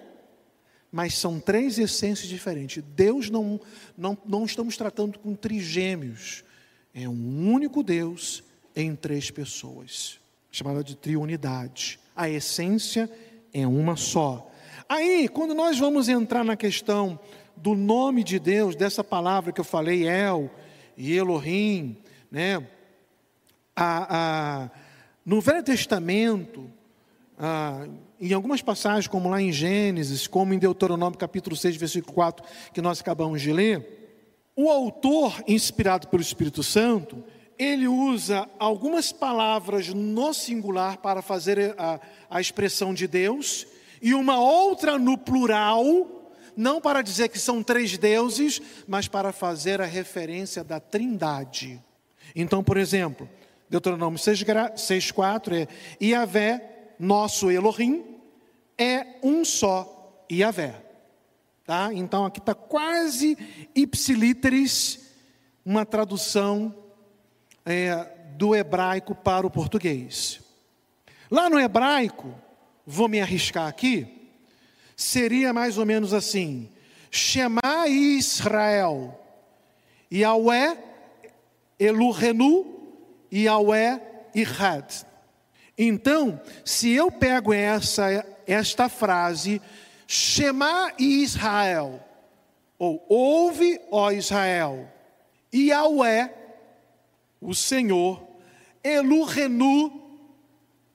Mas 0.91 1.15
são 1.15 1.39
três 1.39 1.77
essências 1.77 2.27
diferentes. 2.27 2.83
Deus 2.95 3.29
não, 3.29 3.59
não, 3.97 4.17
não 4.25 4.45
estamos 4.45 4.77
tratando 4.77 5.19
com 5.19 5.35
trigêmeos. 5.35 6.43
É 6.93 7.07
um 7.07 7.51
único 7.51 7.83
Deus 7.83 8.43
em 8.75 8.95
três 8.95 9.29
pessoas, 9.29 10.19
chamada 10.51 10.83
de 10.83 10.95
triunidade. 10.95 11.99
A 12.15 12.29
essência 12.29 13.09
é 13.53 13.67
uma 13.67 13.95
só. 13.95 14.51
Aí, 14.87 15.27
quando 15.27 15.53
nós 15.53 15.77
vamos 15.77 16.07
entrar 16.07 16.43
na 16.43 16.55
questão 16.55 17.19
do 17.55 17.75
nome 17.75 18.23
de 18.23 18.39
Deus, 18.39 18.75
dessa 18.75 19.03
palavra 19.03 19.51
que 19.51 19.59
eu 19.59 19.65
falei, 19.65 20.07
El 20.07 20.49
e 20.95 21.13
Elohim, 21.13 21.97
né? 22.31 22.65
A, 23.75 24.63
a, 24.65 24.69
no 25.25 25.41
Velho 25.41 25.63
Testamento, 25.63 26.69
a, 27.37 27.87
em 28.19 28.33
algumas 28.33 28.61
passagens, 28.61 29.07
como 29.07 29.29
lá 29.29 29.41
em 29.41 29.51
Gênesis, 29.51 30.25
como 30.27 30.53
em 30.53 30.59
Deuteronômio 30.59 31.17
capítulo 31.17 31.55
6, 31.55 31.75
versículo 31.75 32.13
4, 32.13 32.45
que 32.73 32.81
nós 32.81 32.99
acabamos 32.99 33.41
de 33.41 33.53
ler, 33.53 33.97
o 34.55 34.71
autor, 34.71 35.43
inspirado 35.47 36.07
pelo 36.07 36.21
Espírito 36.21 36.63
Santo, 36.63 37.23
ele 37.59 37.87
usa 37.87 38.49
algumas 38.57 39.11
palavras 39.11 39.89
no 39.89 40.33
singular 40.33 40.97
para 40.97 41.21
fazer 41.21 41.75
a, 41.77 41.99
a 42.29 42.41
expressão 42.41 42.93
de 42.93 43.07
Deus, 43.07 43.67
e 44.01 44.13
uma 44.13 44.39
outra 44.39 44.97
no 44.97 45.17
plural, 45.17 45.85
não 46.55 46.81
para 46.81 47.03
dizer 47.03 47.29
que 47.29 47.39
são 47.39 47.61
três 47.61 47.97
deuses, 47.97 48.59
mas 48.87 49.07
para 49.07 49.31
fazer 49.31 49.79
a 49.79 49.85
referência 49.85 50.63
da 50.63 50.79
trindade. 50.79 51.83
Então, 52.35 52.63
por 52.63 52.77
exemplo, 52.77 53.29
Deuteronômio 53.69 54.19
6,4 54.19 55.53
é 55.53 55.67
Iavé, 56.03 56.76
nosso 56.99 57.51
Elohim, 57.51 58.03
é 58.77 59.17
um 59.23 59.43
só 59.43 60.25
Iavé. 60.31 60.83
Tá? 61.65 61.93
Então 61.93 62.25
aqui 62.25 62.39
está 62.39 62.53
quase 62.53 63.37
ipsilíteres, 63.75 65.11
uma 65.65 65.85
tradução 65.85 66.73
é, 67.65 68.05
do 68.37 68.55
hebraico 68.55 69.13
para 69.13 69.45
o 69.45 69.51
português. 69.51 70.39
Lá 71.29 71.49
no 71.49 71.59
hebraico, 71.59 72.33
vou 72.85 73.09
me 73.09 73.19
arriscar 73.19 73.67
aqui, 73.67 74.31
seria 74.95 75.51
mais 75.51 75.77
ou 75.77 75.85
menos 75.85 76.13
assim: 76.13 76.69
Shema 77.11 77.87
Israel, 77.87 79.19
Yahweh 80.11 80.77
Eluhenu, 81.79 82.65
Yahweh 83.31 84.01
Ihad. 84.33 85.06
Então, 85.77 86.41
se 86.65 86.91
eu 86.91 87.11
pego 87.11 87.53
essa, 87.53 88.25
esta 88.45 88.89
frase, 88.89 89.61
Shema 90.07 90.91
Israel, 90.97 92.03
ou 92.79 93.05
ouve, 93.07 93.79
ó 93.91 94.11
Israel, 94.11 94.87
Yahweh 95.53 96.37
o 97.41 97.53
Senhor, 97.53 98.25
Renu, 99.27 100.01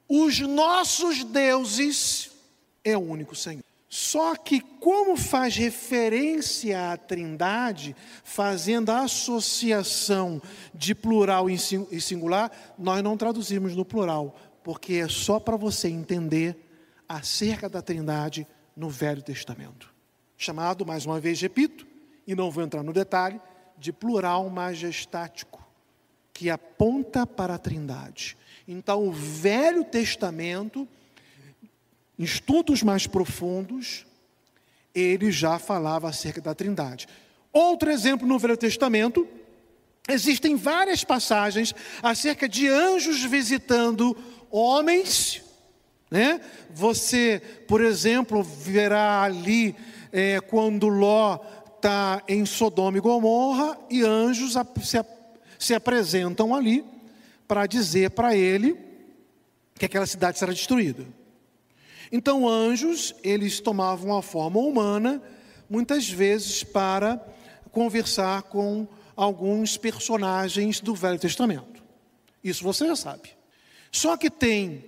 os 0.08 0.40
nossos 0.40 1.24
deuses, 1.24 2.30
é 2.84 2.96
o 2.96 3.00
único 3.00 3.34
Senhor. 3.34 3.62
Só 3.88 4.34
que, 4.34 4.60
como 4.60 5.16
faz 5.16 5.54
referência 5.54 6.92
à 6.92 6.96
Trindade, 6.96 7.94
fazendo 8.24 8.90
a 8.90 9.00
associação 9.00 10.40
de 10.74 10.94
plural 10.94 11.48
e 11.50 12.00
singular, 12.00 12.50
nós 12.78 13.02
não 13.02 13.18
traduzimos 13.18 13.76
no 13.76 13.84
plural, 13.84 14.34
porque 14.62 14.94
é 14.94 15.08
só 15.08 15.40
para 15.40 15.56
você 15.56 15.88
entender 15.88 16.56
acerca 17.08 17.68
da 17.68 17.82
Trindade 17.82 18.46
no 18.76 18.88
Velho 18.88 19.22
Testamento. 19.22 19.92
Chamado, 20.36 20.86
mais 20.86 21.04
uma 21.04 21.20
vez 21.20 21.40
repito, 21.40 21.86
e 22.26 22.34
não 22.34 22.50
vou 22.50 22.64
entrar 22.64 22.82
no 22.82 22.92
detalhe, 22.92 23.40
de 23.78 23.92
plural 23.92 24.48
majestático 24.48 25.62
que 26.32 26.48
aponta 26.48 27.26
para 27.26 27.54
a 27.54 27.58
Trindade. 27.58 28.36
Então, 28.66 29.06
o 29.06 29.12
Velho 29.12 29.84
Testamento, 29.84 30.88
estudos 32.18 32.82
mais 32.82 33.06
profundos, 33.06 34.06
ele 34.94 35.30
já 35.30 35.58
falava 35.58 36.08
acerca 36.08 36.40
da 36.40 36.54
Trindade. 36.54 37.06
Outro 37.52 37.90
exemplo 37.90 38.26
no 38.26 38.38
Velho 38.38 38.56
Testamento, 38.56 39.28
existem 40.08 40.56
várias 40.56 41.04
passagens 41.04 41.74
acerca 42.02 42.48
de 42.48 42.68
anjos 42.68 43.22
visitando 43.24 44.16
homens. 44.52 45.42
Né? 46.10 46.40
Você, 46.72 47.42
por 47.66 47.80
exemplo, 47.80 48.42
verá 48.42 49.22
ali 49.22 49.74
é, 50.12 50.40
quando 50.40 50.88
Ló 50.88 51.40
está 51.76 52.22
em 52.28 52.46
Sodoma 52.46 52.98
e 52.98 53.00
Gomorra 53.00 53.76
e 53.90 54.02
anjos 54.02 54.52
se 54.84 54.98
se 55.62 55.74
apresentam 55.74 56.56
ali 56.56 56.84
para 57.46 57.66
dizer 57.66 58.10
para 58.10 58.34
ele 58.34 58.76
que 59.76 59.86
aquela 59.86 60.06
cidade 60.06 60.36
será 60.36 60.52
destruída. 60.52 61.06
Então, 62.10 62.48
anjos, 62.48 63.14
eles 63.22 63.60
tomavam 63.60 64.16
a 64.16 64.22
forma 64.22 64.58
humana, 64.58 65.22
muitas 65.70 66.10
vezes 66.10 66.64
para 66.64 67.24
conversar 67.70 68.42
com 68.42 68.88
alguns 69.14 69.76
personagens 69.76 70.80
do 70.80 70.96
Velho 70.96 71.18
Testamento. 71.18 71.82
Isso 72.42 72.64
você 72.64 72.86
já 72.88 72.96
sabe. 72.96 73.30
Só 73.92 74.16
que 74.16 74.30
tem 74.30 74.86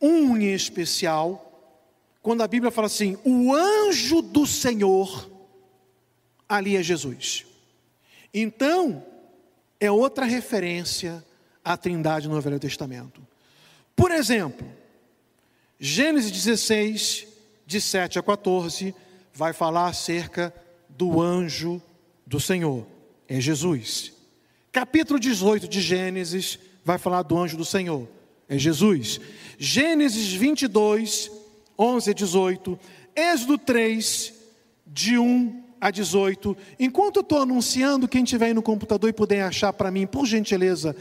um 0.00 0.36
em 0.36 0.52
especial, 0.52 1.78
quando 2.22 2.42
a 2.42 2.48
Bíblia 2.48 2.70
fala 2.70 2.86
assim: 2.86 3.18
o 3.24 3.54
anjo 3.54 4.22
do 4.22 4.46
Senhor, 4.46 5.30
ali 6.48 6.76
é 6.76 6.82
Jesus. 6.82 7.46
Então, 8.32 9.04
é 9.78 9.90
outra 9.90 10.24
referência 10.24 11.24
à 11.64 11.76
Trindade 11.76 12.28
no 12.28 12.40
Velho 12.40 12.58
Testamento. 12.58 13.26
Por 13.94 14.10
exemplo, 14.10 14.66
Gênesis 15.78 16.30
16, 16.30 17.26
de 17.66 17.80
7 17.80 18.18
a 18.18 18.22
14, 18.22 18.94
vai 19.32 19.52
falar 19.52 19.86
acerca 19.86 20.54
do 20.88 21.20
anjo 21.20 21.80
do 22.26 22.40
Senhor, 22.40 22.86
é 23.28 23.40
Jesus. 23.40 24.12
Capítulo 24.72 25.18
18 25.18 25.68
de 25.68 25.80
Gênesis 25.80 26.58
vai 26.84 26.98
falar 26.98 27.22
do 27.22 27.36
anjo 27.36 27.56
do 27.56 27.64
Senhor, 27.64 28.08
é 28.50 28.58
Jesus. 28.58 29.20
Gênesis 29.56 30.32
22, 30.32 31.30
11 31.78 32.10
a 32.10 32.12
18, 32.12 32.78
Êxodo 33.14 33.56
3, 33.56 34.34
de 34.84 35.16
1 35.16 35.62
a 35.80 35.90
18. 35.90 36.56
Enquanto 36.78 37.16
eu 37.16 37.20
estou 37.22 37.40
anunciando, 37.40 38.08
quem 38.08 38.24
tiver 38.24 38.46
aí 38.46 38.54
no 38.54 38.60
computador 38.60 39.08
e 39.08 39.12
puder 39.12 39.42
achar 39.42 39.72
para 39.72 39.90
mim, 39.90 40.04
por 40.04 40.26
gentileza, 40.26 40.96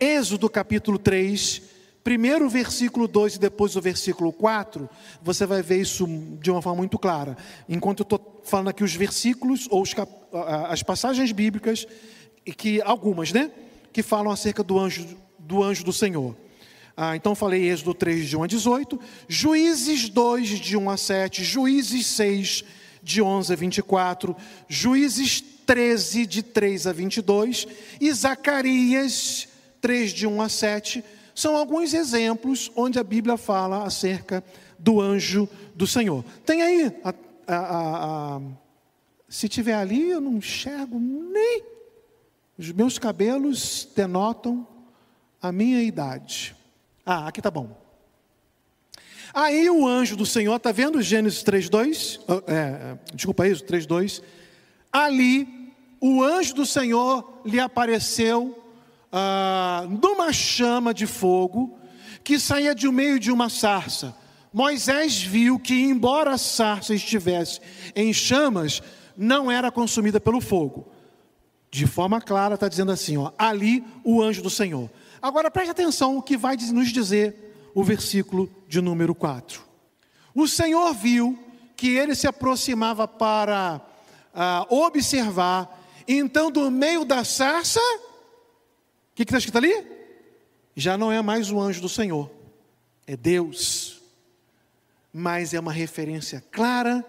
Êxodo 0.00 0.48
capítulo 0.48 0.98
3, 0.98 1.62
primeiro 2.02 2.46
o 2.46 2.50
versículo 2.50 3.06
2 3.06 3.34
e 3.34 3.38
depois 3.38 3.76
o 3.76 3.82
versículo 3.82 4.32
4, 4.32 4.88
você 5.22 5.44
vai 5.44 5.60
ver 5.60 5.82
isso 5.82 6.06
de 6.40 6.50
uma 6.50 6.62
forma 6.62 6.78
muito 6.78 6.98
clara. 6.98 7.36
Enquanto 7.68 8.00
eu 8.00 8.04
estou 8.04 8.40
falando 8.44 8.68
aqui 8.68 8.82
os 8.82 8.94
versículos 8.94 9.68
ou 9.70 9.82
os, 9.82 9.94
as 10.68 10.82
passagens 10.82 11.32
bíblicas, 11.32 11.86
que 12.56 12.80
algumas, 12.82 13.30
né? 13.30 13.50
Que 13.92 14.02
falam 14.02 14.32
acerca 14.32 14.62
do 14.62 14.78
anjo 14.78 15.06
do, 15.38 15.62
anjo 15.62 15.84
do 15.84 15.92
Senhor. 15.92 16.34
Ah, 16.96 17.16
então 17.16 17.34
falei 17.34 17.68
Êxodo 17.68 17.92
3, 17.92 18.28
de 18.28 18.36
1 18.36 18.42
a 18.44 18.46
18, 18.46 19.00
Juízes 19.28 20.08
2, 20.08 20.48
de 20.48 20.76
1 20.76 20.90
a 20.90 20.96
7, 20.96 21.42
Juízes 21.42 22.06
6, 22.06 22.64
de 23.02 23.20
11 23.20 23.52
a 23.52 23.56
24, 23.56 24.36
Juízes 24.68 25.40
13, 25.40 26.26
de 26.26 26.42
3 26.42 26.86
a 26.86 26.92
22, 26.92 27.66
e 28.00 28.12
Zacarias 28.12 29.48
3, 29.80 30.12
de 30.12 30.26
1 30.26 30.40
a 30.40 30.48
7, 30.48 31.04
são 31.34 31.56
alguns 31.56 31.92
exemplos 31.92 32.70
onde 32.76 32.98
a 32.98 33.04
Bíblia 33.04 33.36
fala 33.36 33.84
acerca 33.84 34.44
do 34.78 35.00
anjo 35.00 35.48
do 35.74 35.86
Senhor. 35.86 36.24
Tem 36.46 36.62
aí, 36.62 36.92
a, 37.02 37.14
a, 37.48 38.36
a, 38.36 38.40
se 39.28 39.48
tiver 39.48 39.74
ali, 39.74 40.10
eu 40.10 40.20
não 40.20 40.36
enxergo 40.36 40.98
nem. 40.98 41.64
Os 42.56 42.70
meus 42.70 43.00
cabelos 43.00 43.88
denotam 43.96 44.64
a 45.42 45.50
minha 45.50 45.82
idade. 45.82 46.54
Ah, 47.04 47.28
aqui 47.28 47.42
tá 47.42 47.50
bom. 47.50 47.76
Aí 49.32 49.68
o 49.68 49.86
anjo 49.86 50.16
do 50.16 50.24
Senhor, 50.24 50.54
está 50.56 50.70
vendo 50.70 51.02
Gênesis 51.02 51.42
3,2? 51.42 52.20
É, 52.46 52.52
é, 52.52 52.98
desculpa 53.14 53.48
isso, 53.48 53.64
3,2. 53.64 54.22
Ali, 54.92 55.72
o 56.00 56.22
anjo 56.22 56.54
do 56.54 56.64
Senhor 56.64 57.42
lhe 57.44 57.58
apareceu 57.58 58.56
ah, 59.10 59.86
numa 60.02 60.32
chama 60.32 60.94
de 60.94 61.06
fogo 61.06 61.76
que 62.22 62.38
saía 62.38 62.74
de 62.74 62.88
meio 62.88 63.18
de 63.18 63.30
uma 63.30 63.48
sarça. 63.48 64.14
Moisés 64.52 65.20
viu 65.20 65.58
que, 65.58 65.74
embora 65.74 66.34
a 66.34 66.38
sarça 66.38 66.94
estivesse 66.94 67.60
em 67.94 68.12
chamas, 68.12 68.80
não 69.16 69.50
era 69.50 69.70
consumida 69.70 70.20
pelo 70.20 70.40
fogo. 70.40 70.88
De 71.70 71.88
forma 71.88 72.20
clara, 72.20 72.54
está 72.54 72.68
dizendo 72.68 72.92
assim: 72.92 73.16
ó, 73.16 73.32
ali 73.36 73.84
o 74.04 74.22
anjo 74.22 74.42
do 74.42 74.48
Senhor. 74.48 74.88
Agora 75.24 75.50
preste 75.50 75.70
atenção 75.70 76.18
o 76.18 76.22
que 76.22 76.36
vai 76.36 76.54
nos 76.54 76.90
dizer 76.90 77.70
o 77.74 77.82
versículo 77.82 78.46
de 78.68 78.82
número 78.82 79.14
4. 79.14 79.62
O 80.34 80.46
Senhor 80.46 80.92
viu 80.92 81.42
que 81.74 81.96
ele 81.96 82.14
se 82.14 82.26
aproximava 82.26 83.08
para 83.08 83.80
ah, 84.34 84.66
observar, 84.68 85.82
então 86.06 86.50
do 86.50 86.70
meio 86.70 87.06
da 87.06 87.24
sarça, 87.24 87.80
o 87.80 89.14
que 89.14 89.22
está 89.22 89.38
escrito 89.38 89.56
ali? 89.56 89.74
Já 90.76 90.98
não 90.98 91.10
é 91.10 91.22
mais 91.22 91.50
o 91.50 91.58
anjo 91.58 91.80
do 91.80 91.88
Senhor, 91.88 92.30
é 93.06 93.16
Deus, 93.16 94.02
mas 95.10 95.54
é 95.54 95.58
uma 95.58 95.72
referência 95.72 96.44
clara 96.52 97.02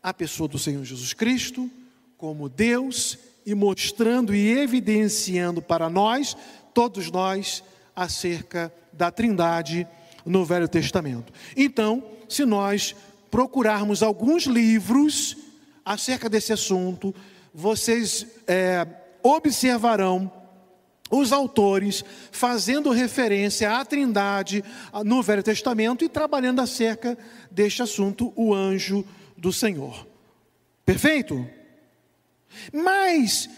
à 0.00 0.14
pessoa 0.14 0.48
do 0.48 0.56
Senhor 0.56 0.84
Jesus 0.84 1.12
Cristo, 1.14 1.68
como 2.16 2.48
Deus, 2.48 3.18
e 3.44 3.54
mostrando 3.56 4.34
e 4.34 4.50
evidenciando 4.58 5.60
para 5.60 5.88
nós, 5.88 6.36
todos 6.80 7.10
nós, 7.10 7.62
acerca 7.94 8.72
da 8.90 9.10
Trindade 9.10 9.86
no 10.24 10.46
Velho 10.46 10.66
Testamento. 10.66 11.30
Então, 11.54 12.02
se 12.26 12.46
nós 12.46 12.96
procurarmos 13.30 14.02
alguns 14.02 14.44
livros 14.44 15.36
acerca 15.84 16.26
desse 16.26 16.54
assunto, 16.54 17.14
vocês 17.52 18.26
é, 18.46 18.86
observarão 19.22 20.32
os 21.10 21.34
autores 21.34 22.02
fazendo 22.32 22.92
referência 22.92 23.76
à 23.76 23.84
Trindade 23.84 24.64
no 25.04 25.22
Velho 25.22 25.42
Testamento 25.42 26.02
e 26.02 26.08
trabalhando 26.08 26.60
acerca 26.60 27.18
deste 27.50 27.82
assunto, 27.82 28.32
o 28.34 28.54
anjo 28.54 29.04
do 29.36 29.52
Senhor. 29.52 30.06
Perfeito? 30.86 31.46
Mas, 32.72 33.50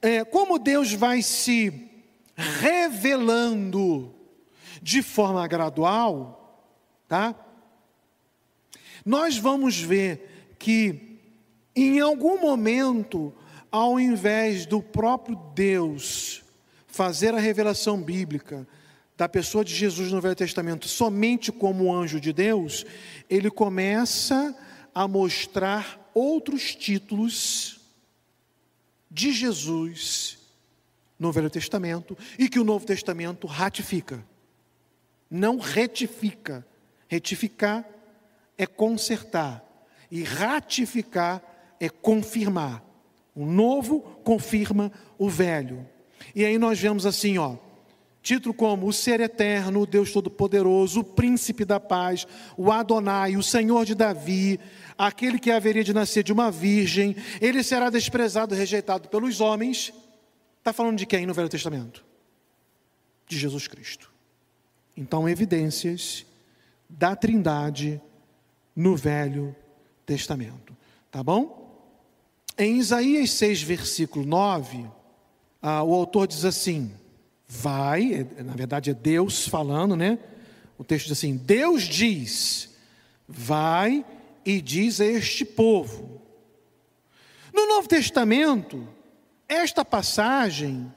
é, 0.00 0.24
como 0.24 0.58
Deus 0.58 0.94
vai 0.94 1.20
se 1.20 1.89
revelando 2.36 4.14
de 4.82 5.02
forma 5.02 5.46
gradual, 5.46 6.66
tá? 7.06 7.34
Nós 9.04 9.36
vamos 9.36 9.80
ver 9.80 10.54
que 10.58 11.18
em 11.74 12.00
algum 12.00 12.40
momento, 12.40 13.32
ao 13.70 13.98
invés 13.98 14.66
do 14.66 14.82
próprio 14.82 15.36
Deus 15.54 16.42
fazer 16.86 17.34
a 17.34 17.38
revelação 17.38 18.02
bíblica 18.02 18.66
da 19.16 19.28
pessoa 19.28 19.64
de 19.64 19.74
Jesus 19.74 20.10
no 20.10 20.20
Velho 20.20 20.34
Testamento 20.34 20.88
somente 20.88 21.52
como 21.52 21.94
anjo 21.94 22.20
de 22.20 22.32
Deus, 22.32 22.84
ele 23.28 23.50
começa 23.50 24.56
a 24.94 25.06
mostrar 25.06 26.10
outros 26.14 26.74
títulos 26.74 27.80
de 29.10 29.32
Jesus 29.32 30.39
no 31.20 31.30
Velho 31.30 31.50
Testamento 31.50 32.18
e 32.36 32.48
que 32.48 32.58
o 32.58 32.64
Novo 32.64 32.84
Testamento 32.84 33.46
ratifica 33.46 34.24
não 35.30 35.58
retifica. 35.58 36.66
Retificar 37.06 37.84
é 38.58 38.66
consertar, 38.66 39.64
e 40.10 40.22
ratificar 40.22 41.42
é 41.80 41.88
confirmar. 41.88 42.84
O 43.34 43.46
novo 43.46 44.00
confirma 44.22 44.92
o 45.18 45.28
velho. 45.28 45.86
E 46.34 46.44
aí 46.44 46.58
nós 46.58 46.78
vemos 46.78 47.06
assim, 47.06 47.38
ó, 47.38 47.56
título 48.22 48.54
como 48.54 48.86
o 48.86 48.92
Ser 48.92 49.20
Eterno, 49.20 49.86
Deus 49.86 50.12
Todo-Poderoso, 50.12 51.00
o 51.00 51.04
Príncipe 51.04 51.64
da 51.64 51.80
Paz, 51.80 52.26
o 52.56 52.70
Adonai, 52.70 53.36
o 53.36 53.42
Senhor 53.42 53.84
de 53.84 53.94
Davi, 53.94 54.60
aquele 54.98 55.38
que 55.38 55.50
haveria 55.50 55.82
de 55.82 55.94
nascer 55.94 56.22
de 56.22 56.32
uma 56.32 56.50
virgem, 56.50 57.16
ele 57.40 57.62
será 57.62 57.88
desprezado 57.88 58.54
rejeitado 58.54 59.08
pelos 59.08 59.40
homens. 59.40 59.92
Está 60.60 60.72
falando 60.72 60.98
de 60.98 61.06
quem 61.06 61.26
no 61.26 61.34
Velho 61.34 61.48
Testamento? 61.48 62.04
De 63.26 63.38
Jesus 63.38 63.66
Cristo. 63.66 64.12
Então, 64.96 65.28
evidências 65.28 66.24
da 66.88 67.16
Trindade 67.16 68.00
no 68.76 68.94
Velho 68.94 69.56
Testamento. 70.04 70.76
Tá 71.10 71.22
bom? 71.22 71.60
Em 72.58 72.78
Isaías 72.78 73.30
6, 73.32 73.62
versículo 73.62 74.26
9, 74.26 74.86
ah, 75.62 75.82
o 75.82 75.94
autor 75.94 76.26
diz 76.26 76.44
assim: 76.44 76.92
vai, 77.48 78.26
é, 78.36 78.42
na 78.42 78.54
verdade 78.54 78.90
é 78.90 78.94
Deus 78.94 79.48
falando, 79.48 79.96
né? 79.96 80.18
O 80.76 80.84
texto 80.84 81.06
diz 81.06 81.18
assim: 81.18 81.36
Deus 81.36 81.84
diz, 81.84 82.70
vai 83.26 84.04
e 84.44 84.60
diz 84.60 85.00
a 85.00 85.06
este 85.06 85.44
povo. 85.44 86.20
No 87.52 87.66
Novo 87.66 87.88
Testamento, 87.88 88.86
esta 89.50 89.84
passagem 89.84 90.90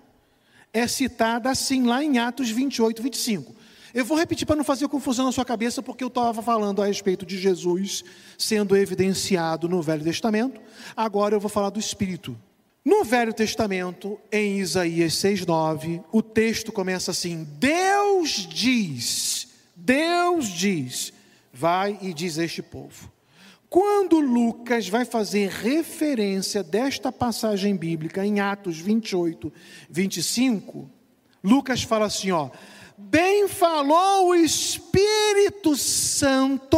é 0.72 0.88
citada 0.88 1.50
assim 1.50 1.84
lá 1.84 2.04
em 2.04 2.20
Atos 2.20 2.52
28, 2.52 3.02
25. 3.02 3.56
Eu 3.96 4.06
vou 4.06 4.18
repetir 4.18 4.46
para 4.46 4.56
não 4.56 4.64
fazer 4.64 4.88
confusão 4.88 5.26
na 5.26 5.32
sua 5.32 5.44
cabeça, 5.44 5.82
porque 5.82 6.04
eu 6.04 6.08
estava 6.08 6.42
falando 6.42 6.82
a 6.82 6.86
respeito 6.86 7.26
de 7.26 7.38
Jesus 7.38 8.04
sendo 8.38 8.78
evidenciado 8.78 9.68
no 9.68 9.82
Velho 9.82 10.04
Testamento, 10.04 10.62
agora 10.96 11.36
eu 11.36 11.40
vou 11.40 11.50
falar 11.50 11.72
do 11.72 11.80
Espírito. 11.80 12.38
No 12.86 13.04
Velho 13.04 13.34
Testamento, 13.34 14.20
em 14.32 14.60
Isaías 14.60 15.14
6,9, 15.14 16.04
o 16.12 16.22
texto 16.22 16.72
começa 16.72 17.12
assim: 17.12 17.48
Deus 17.58 18.48
diz, 18.48 19.48
Deus 19.76 20.48
diz, 20.48 21.14
vai 21.52 21.98
e 22.02 22.14
diz 22.14 22.38
a 22.38 22.44
este 22.44 22.62
povo. 22.62 23.13
Quando 23.74 24.20
Lucas 24.20 24.88
vai 24.88 25.04
fazer 25.04 25.50
referência 25.50 26.62
desta 26.62 27.12
passagem 27.12 27.76
bíblica 27.76 28.24
em 28.24 28.40
Atos 28.40 28.78
28, 28.78 29.52
25, 29.90 30.88
Lucas 31.44 31.82
fala 31.82 32.06
assim: 32.06 32.30
ó, 32.30 32.52
bem 32.96 33.48
falou 33.48 34.28
o 34.28 34.36
Espírito 34.36 35.76
Santo 35.76 36.78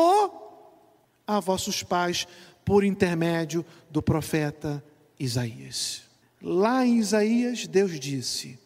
a 1.27 1.41
vossos 1.41 1.83
pais 1.83 2.25
por 2.63 2.81
intermédio 2.81 3.65
do 3.91 4.01
profeta 4.01 4.81
Isaías. 5.19 6.03
Lá 6.41 6.85
em 6.85 6.99
Isaías, 6.99 7.67
Deus 7.67 7.99
disse: 7.99 8.57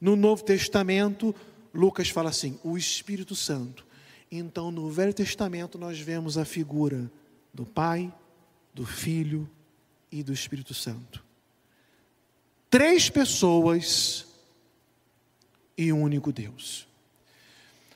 No 0.00 0.16
Novo 0.16 0.42
Testamento, 0.42 1.32
Lucas 1.72 2.08
fala 2.08 2.30
assim: 2.30 2.58
o 2.64 2.76
Espírito 2.76 3.36
Santo. 3.36 3.86
Então, 4.28 4.72
no 4.72 4.90
Velho 4.90 5.14
Testamento, 5.14 5.78
nós 5.78 6.00
vemos 6.00 6.36
a 6.36 6.44
figura 6.44 7.08
do 7.56 7.64
Pai, 7.64 8.12
do 8.74 8.84
Filho 8.84 9.48
e 10.12 10.22
do 10.22 10.30
Espírito 10.30 10.74
Santo. 10.74 11.24
Três 12.68 13.08
pessoas 13.08 14.26
e 15.76 15.90
um 15.90 16.02
único 16.02 16.30
Deus. 16.30 16.86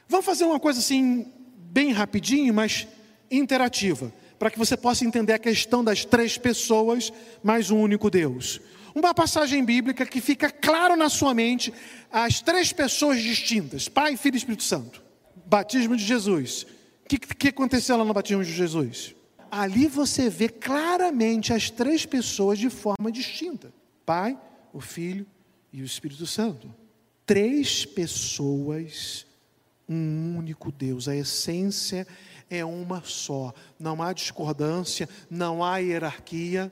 Vamos 0.08 0.24
fazer 0.24 0.44
uma 0.44 0.58
coisa 0.58 0.80
assim, 0.80 1.30
bem 1.56 1.92
rapidinho, 1.92 2.54
mas 2.54 2.88
interativa, 3.30 4.10
para 4.38 4.50
que 4.50 4.58
você 4.58 4.78
possa 4.78 5.04
entender 5.04 5.34
a 5.34 5.38
questão 5.38 5.84
das 5.84 6.06
três 6.06 6.38
pessoas 6.38 7.12
mais 7.42 7.70
um 7.70 7.78
único 7.78 8.08
Deus. 8.08 8.62
Uma 8.94 9.12
passagem 9.12 9.62
bíblica 9.62 10.06
que 10.06 10.22
fica 10.22 10.50
claro 10.50 10.96
na 10.96 11.10
sua 11.10 11.34
mente 11.34 11.72
as 12.10 12.40
três 12.40 12.72
pessoas 12.72 13.22
distintas: 13.22 13.88
Pai, 13.88 14.16
Filho 14.16 14.36
e 14.36 14.38
Espírito 14.38 14.64
Santo. 14.64 15.02
Batismo 15.44 15.96
de 15.96 16.04
Jesus. 16.04 16.62
O 17.04 17.08
que, 17.08 17.18
que 17.18 17.48
aconteceu 17.48 17.98
lá 17.98 18.04
no 18.04 18.14
batismo 18.14 18.42
de 18.42 18.52
Jesus? 18.52 19.14
Ali 19.50 19.86
você 19.86 20.30
vê 20.30 20.48
claramente 20.48 21.52
as 21.52 21.70
três 21.70 22.06
pessoas 22.06 22.58
de 22.58 22.70
forma 22.70 23.10
distinta: 23.10 23.72
Pai, 24.06 24.38
o 24.72 24.80
Filho 24.80 25.26
e 25.72 25.82
o 25.82 25.84
Espírito 25.84 26.26
Santo. 26.26 26.72
Três 27.26 27.84
pessoas, 27.84 29.26
um 29.88 30.36
único 30.36 30.70
Deus. 30.70 31.08
A 31.08 31.16
essência 31.16 32.06
é 32.48 32.64
uma 32.64 33.02
só. 33.04 33.52
Não 33.78 34.02
há 34.02 34.12
discordância, 34.12 35.08
não 35.28 35.64
há 35.64 35.78
hierarquia. 35.78 36.70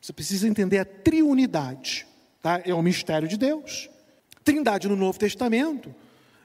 Você 0.00 0.12
precisa 0.12 0.48
entender 0.48 0.78
a 0.78 0.84
triunidade. 0.84 2.06
Tá? 2.42 2.62
É 2.64 2.72
o 2.72 2.82
mistério 2.82 3.28
de 3.28 3.36
Deus. 3.36 3.90
Trindade 4.42 4.88
no 4.88 4.96
Novo 4.96 5.18
Testamento 5.18 5.94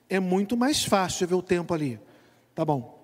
é 0.10 0.20
muito 0.20 0.58
mais 0.58 0.84
fácil 0.84 1.28
ver 1.28 1.36
o 1.36 1.42
tempo 1.42 1.74
ali. 1.74 2.00
Tá 2.54 2.66
bom. 2.66 3.04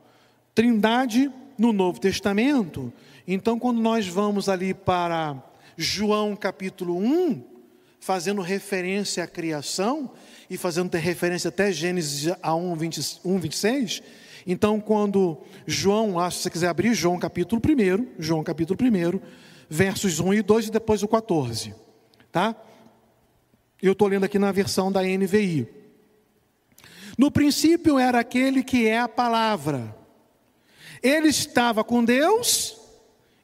Trindade 0.53 1.31
no 1.61 1.71
Novo 1.71 1.99
Testamento. 1.99 2.91
Então, 3.27 3.59
quando 3.59 3.79
nós 3.79 4.07
vamos 4.07 4.49
ali 4.49 4.73
para 4.73 5.37
João 5.77 6.35
capítulo 6.35 6.97
1, 6.97 7.43
fazendo 7.99 8.41
referência 8.41 9.23
à 9.23 9.27
criação, 9.27 10.09
e 10.49 10.57
fazendo 10.57 10.91
referência 10.95 11.49
até 11.49 11.71
Gênesis 11.71 12.33
a 12.41 12.55
1, 12.55 12.75
20, 12.75 13.19
1 13.23 13.39
26, 13.39 14.03
então, 14.47 14.79
quando 14.79 15.37
João, 15.67 16.31
se 16.31 16.39
você 16.39 16.49
quiser 16.49 16.67
abrir, 16.67 16.95
João 16.95 17.19
capítulo 17.19 17.61
1, 17.63 18.07
João 18.17 18.43
capítulo 18.43 18.79
1, 18.81 19.19
versos 19.69 20.19
1 20.19 20.33
e 20.33 20.41
2 20.41 20.67
e 20.67 20.71
depois 20.71 21.03
o 21.03 21.07
14. 21.07 21.75
Tá? 22.31 22.55
Eu 23.79 23.91
estou 23.91 24.07
lendo 24.07 24.23
aqui 24.23 24.39
na 24.39 24.51
versão 24.51 24.91
da 24.91 25.03
NVI. 25.03 25.67
No 27.19 27.29
princípio 27.29 27.99
era 27.99 28.19
aquele 28.19 28.63
que 28.63 28.87
é 28.87 28.97
a 28.97 29.07
palavra. 29.07 30.00
Ele 31.01 31.29
estava 31.29 31.83
com 31.83 32.03
Deus, 32.03 32.77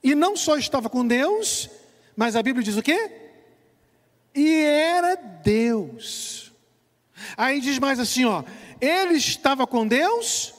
e 0.04 0.14
não 0.14 0.36
só 0.36 0.58
estava 0.58 0.90
com 0.90 1.06
Deus, 1.06 1.70
mas 2.16 2.36
a 2.36 2.44
Bíblia 2.44 2.64
diz 2.64 2.78
o 2.78 2.84
quê? 2.84 3.12
E 4.34 4.62
era 4.62 5.16
Deus. 5.16 6.54
Aí 7.36 7.60
diz 7.60 7.80
mais 7.80 8.00
assim, 8.00 8.26
ó, 8.26 8.44
ele 8.80 9.16
estava 9.16 9.66
com 9.66 9.88
Deus 9.88 10.54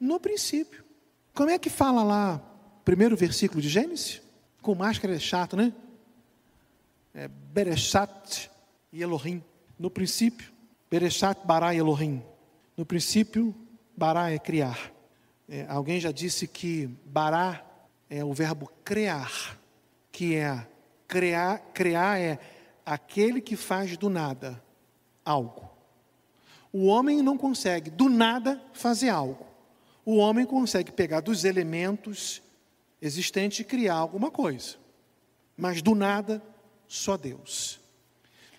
no 0.00 0.18
princípio. 0.18 0.84
Como 1.32 1.50
é 1.50 1.58
que 1.58 1.70
fala 1.70 2.02
lá, 2.02 2.42
primeiro 2.84 3.16
versículo 3.16 3.62
de 3.62 3.68
Gênesis? 3.68 4.20
Com 4.60 4.74
máscara 4.74 5.14
é 5.14 5.18
chato, 5.18 5.56
né? 5.56 5.72
É 7.14 7.28
Berechat 7.28 8.50
e 8.92 9.00
Elohim. 9.02 9.42
No 9.78 9.88
princípio, 9.88 10.52
Berechat, 10.90 11.46
Bará 11.46 11.72
e 11.74 11.78
Elohim. 11.78 12.22
No 12.76 12.84
princípio, 12.84 13.54
Bará 13.96 14.30
é 14.30 14.38
criar. 14.38 14.92
É, 15.48 15.64
alguém 15.68 15.98
já 15.98 16.12
disse 16.12 16.46
que 16.46 16.86
Bará 17.06 17.64
é 18.10 18.22
o 18.22 18.34
verbo 18.34 18.70
criar, 18.84 19.58
que 20.12 20.34
é 20.34 20.66
criar, 21.06 21.58
criar 21.72 22.20
é 22.20 22.38
aquele 22.84 23.40
que 23.40 23.56
faz 23.56 23.96
do 23.96 24.10
nada 24.10 24.62
algo. 25.24 25.70
O 26.70 26.86
homem 26.86 27.22
não 27.22 27.38
consegue 27.38 27.90
do 27.90 28.10
nada 28.10 28.62
fazer 28.74 29.08
algo. 29.08 29.46
O 30.04 30.16
homem 30.16 30.44
consegue 30.44 30.92
pegar 30.92 31.20
dos 31.20 31.44
elementos 31.44 32.42
existente 33.00 33.62
e 33.62 33.64
criar 33.64 33.94
alguma 33.94 34.30
coisa. 34.30 34.76
Mas 35.56 35.80
do 35.80 35.94
nada, 35.94 36.42
só 36.86 37.16
Deus. 37.16 37.80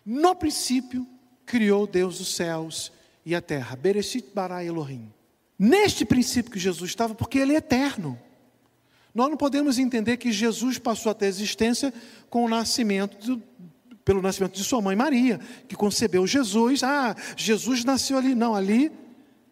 No 0.03 0.35
princípio, 0.35 1.07
criou 1.45 1.85
Deus 1.85 2.19
os 2.19 2.35
céus 2.35 2.91
e 3.25 3.35
a 3.35 3.41
terra. 3.41 3.75
Bereshit 3.75 4.31
bara 4.33 4.63
Elohim. 4.63 5.11
Neste 5.59 6.05
princípio 6.05 6.49
que 6.49 6.57
Jesus 6.57 6.89
estava, 6.89 7.13
porque 7.13 7.37
ele 7.37 7.53
é 7.53 7.57
eterno. 7.57 8.17
Nós 9.13 9.29
não 9.29 9.35
podemos 9.35 9.77
entender 9.77 10.15
que 10.15 10.31
Jesus 10.31 10.77
passou 10.77 11.11
a 11.11 11.15
ter 11.15 11.25
existência 11.25 11.93
com 12.29 12.45
o 12.45 12.49
nascimento 12.49 13.41
pelo 14.05 14.21
nascimento 14.21 14.53
de 14.53 14.63
sua 14.63 14.81
mãe 14.81 14.95
Maria, 14.95 15.39
que 15.67 15.75
concebeu 15.75 16.25
Jesus. 16.25 16.83
Ah, 16.83 17.15
Jesus 17.35 17.83
nasceu 17.83 18.17
ali. 18.17 18.33
Não, 18.33 18.55
ali 18.55 18.91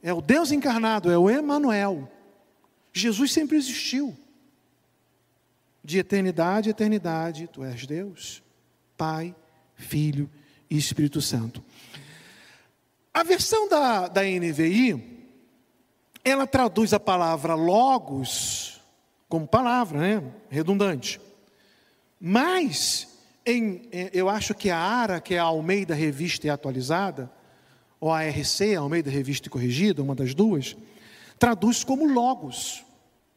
é 0.01 0.13
o 0.13 0.21
Deus 0.21 0.51
encarnado, 0.51 1.11
é 1.11 1.17
o 1.17 1.29
Emanuel. 1.29 2.09
Jesus 2.93 3.31
sempre 3.31 3.57
existiu 3.57 4.17
de 5.83 5.99
eternidade 5.99 6.69
a 6.69 6.71
eternidade, 6.71 7.47
tu 7.51 7.63
és 7.63 7.85
Deus, 7.85 8.41
Pai, 8.97 9.35
Filho 9.75 10.29
e 10.69 10.77
Espírito 10.77 11.21
Santo. 11.21 11.63
A 13.13 13.23
versão 13.23 13.69
da, 13.69 14.07
da 14.07 14.23
NVI, 14.23 15.16
ela 16.29 16.45
traduz 16.45 16.93
a 16.93 16.99
palavra 16.99 17.55
logos 17.55 18.81
como 19.29 19.47
palavra, 19.47 19.99
né? 19.99 20.23
Redundante. 20.49 21.21
Mas, 22.19 23.07
em, 23.45 23.87
é, 23.91 24.09
eu 24.13 24.27
acho 24.27 24.53
que 24.53 24.69
a 24.69 24.77
ARA, 24.77 25.21
que 25.21 25.35
é 25.35 25.39
a 25.39 25.43
Almeida 25.43 25.93
Revista 25.93 26.47
e 26.47 26.49
Atualizada, 26.49 27.31
ou 27.99 28.11
a 28.11 28.23
RC, 28.23 28.75
a 28.75 28.79
Almeida 28.79 29.09
Revista 29.09 29.47
e 29.47 29.51
Corrigida, 29.51 30.03
uma 30.03 30.15
das 30.15 30.33
duas, 30.33 30.75
traduz 31.39 31.83
como 31.83 32.05
logos. 32.05 32.83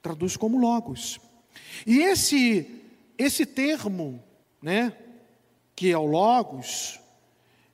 Traduz 0.02 0.36
como 0.36 0.58
logos. 0.58 1.20
E 1.86 2.00
esse, 2.00 2.82
esse 3.16 3.46
termo, 3.46 4.22
né, 4.60 4.92
que 5.76 5.90
é 5.90 5.98
o 5.98 6.06
Logos, 6.06 6.98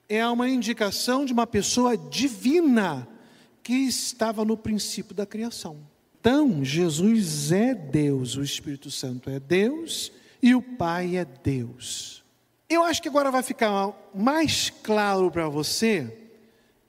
é 0.07 0.25
uma 0.27 0.49
indicação 0.49 1.25
de 1.25 1.33
uma 1.33 1.47
pessoa 1.47 1.97
divina 1.97 3.07
que 3.67 3.73
estava 3.73 4.45
no 4.45 4.55
princípio 4.55 5.13
da 5.13 5.25
criação. 5.25 5.75
Então, 6.21 6.63
Jesus 6.63 7.51
é 7.51 7.75
Deus, 7.75 8.37
o 8.37 8.41
Espírito 8.41 8.89
Santo 8.89 9.29
é 9.29 9.41
Deus 9.41 10.09
e 10.41 10.55
o 10.55 10.61
Pai 10.61 11.17
é 11.17 11.25
Deus. 11.25 12.23
Eu 12.69 12.85
acho 12.85 13.01
que 13.01 13.09
agora 13.09 13.29
vai 13.29 13.43
ficar 13.43 13.93
mais 14.15 14.69
claro 14.69 15.29
para 15.29 15.49
você, 15.49 16.17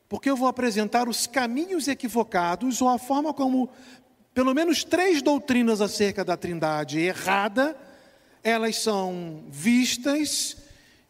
porque 0.09 0.31
eu 0.31 0.37
vou 0.37 0.47
apresentar 0.47 1.09
os 1.09 1.27
caminhos 1.27 1.89
equivocados 1.89 2.81
ou 2.81 2.89
a 2.89 2.97
forma 2.97 3.35
como 3.35 3.69
pelo 4.33 4.55
menos 4.55 4.85
três 4.85 5.21
doutrinas 5.21 5.81
acerca 5.81 6.25
da 6.25 6.37
Trindade 6.37 7.01
errada, 7.01 7.77
elas 8.41 8.77
são 8.77 9.43
vistas 9.49 10.57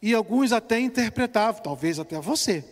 e 0.01 0.15
alguns 0.15 0.51
até 0.51 0.79
interpretavam, 0.79 1.61
talvez 1.61 1.99
até 1.99 2.19
você, 2.19 2.65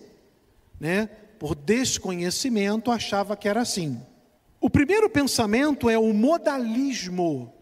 né? 0.80 1.08
Por 1.40 1.56
desconhecimento 1.56 2.92
achava 2.92 3.36
que 3.36 3.48
era 3.48 3.62
assim. 3.62 4.02
O 4.60 4.70
primeiro 4.70 5.10
pensamento 5.10 5.90
é 5.90 5.98
o 5.98 6.14
modalismo. 6.14 7.54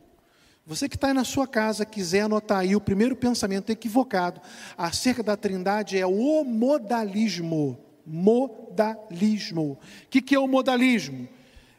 Você 0.66 0.90
que 0.90 0.96
está 0.96 1.10
aí 1.10 1.14
na 1.14 1.24
sua 1.24 1.48
casa 1.48 1.86
quiser 1.86 2.22
anotar 2.22 2.60
aí 2.60 2.76
o 2.76 2.82
primeiro 2.82 3.16
pensamento 3.16 3.70
equivocado 3.70 4.42
acerca 4.76 5.22
da 5.22 5.38
Trindade 5.38 5.98
é 5.98 6.08
o 6.08 6.44
modalismo. 6.44 7.78
Modalismo. 8.06 9.74
O 9.74 10.10
que, 10.10 10.22
que 10.22 10.34
é 10.34 10.40
o 10.40 10.48
modalismo? 10.48 11.28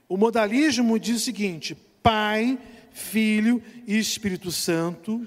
O 0.09 0.17
modalismo 0.17 0.99
diz 1.01 1.17
o 1.17 1.25
seguinte: 1.25 1.75
Pai, 2.03 2.59
Filho 2.93 3.61
e 3.87 3.99
Espírito 3.99 4.53
Santo, 4.53 5.27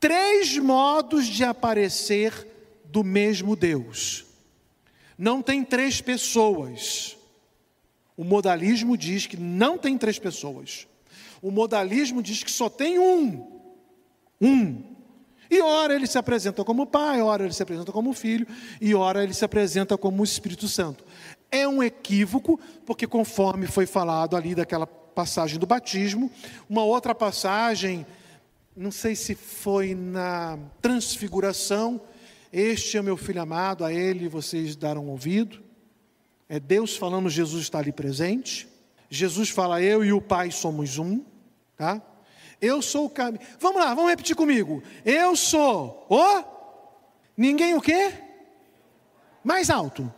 três 0.00 0.56
modos 0.56 1.26
de 1.26 1.44
aparecer 1.44 2.46
do 2.86 3.04
mesmo 3.04 3.54
Deus. 3.54 4.24
Não 5.16 5.42
tem 5.42 5.64
três 5.64 6.00
pessoas. 6.00 7.16
O 8.16 8.24
modalismo 8.24 8.96
diz 8.96 9.26
que 9.26 9.36
não 9.36 9.76
tem 9.76 9.98
três 9.98 10.18
pessoas. 10.18 10.86
O 11.42 11.50
modalismo 11.50 12.22
diz 12.22 12.42
que 12.42 12.50
só 12.50 12.68
tem 12.68 12.98
um. 12.98 13.60
Um. 14.40 14.94
E 15.50 15.60
ora 15.60 15.94
ele 15.94 16.06
se 16.06 16.18
apresenta 16.18 16.64
como 16.64 16.86
Pai, 16.86 17.20
ora 17.20 17.44
ele 17.44 17.52
se 17.52 17.62
apresenta 17.62 17.92
como 17.92 18.12
Filho, 18.12 18.46
e 18.80 18.94
ora 18.94 19.22
ele 19.22 19.34
se 19.34 19.44
apresenta 19.44 19.96
como 19.96 20.24
Espírito 20.24 20.66
Santo. 20.66 21.04
É 21.50 21.68
um 21.68 21.82
equívoco, 21.82 22.58
porque 22.86 23.06
conforme 23.06 23.66
foi 23.66 23.86
falado 23.86 24.36
ali 24.36 24.54
daquela 24.54 24.86
passagem 24.86 25.58
do 25.58 25.66
batismo, 25.66 26.30
uma 26.68 26.82
outra 26.82 27.14
passagem, 27.14 28.04
não 28.76 28.90
sei 28.90 29.14
se 29.14 29.34
foi 29.34 29.94
na 29.94 30.58
transfiguração, 30.82 32.00
Este 32.56 32.96
é 32.96 33.02
meu 33.02 33.16
filho 33.16 33.42
amado, 33.42 33.84
a 33.84 33.92
ele 33.92 34.28
vocês 34.28 34.76
darão 34.76 35.08
ouvido. 35.08 35.60
É 36.48 36.60
Deus 36.60 36.96
falando, 36.96 37.28
Jesus 37.28 37.64
está 37.64 37.80
ali 37.80 37.90
presente. 37.90 38.68
Jesus 39.10 39.50
fala, 39.50 39.82
eu 39.82 40.04
e 40.04 40.12
o 40.12 40.20
Pai 40.20 40.52
somos 40.52 40.96
um, 40.96 41.24
tá? 41.76 42.00
Eu 42.60 42.80
sou 42.80 43.06
o 43.06 43.10
caminho. 43.10 43.44
Vamos 43.58 43.82
lá, 43.82 43.92
vamos 43.92 44.08
repetir 44.08 44.36
comigo. 44.36 44.84
Eu 45.04 45.34
sou 45.34 46.06
o. 46.08 46.44
Ninguém 47.36 47.74
o 47.74 47.80
quê? 47.80 48.12
Mais 49.42 49.68
alto. 49.68 50.14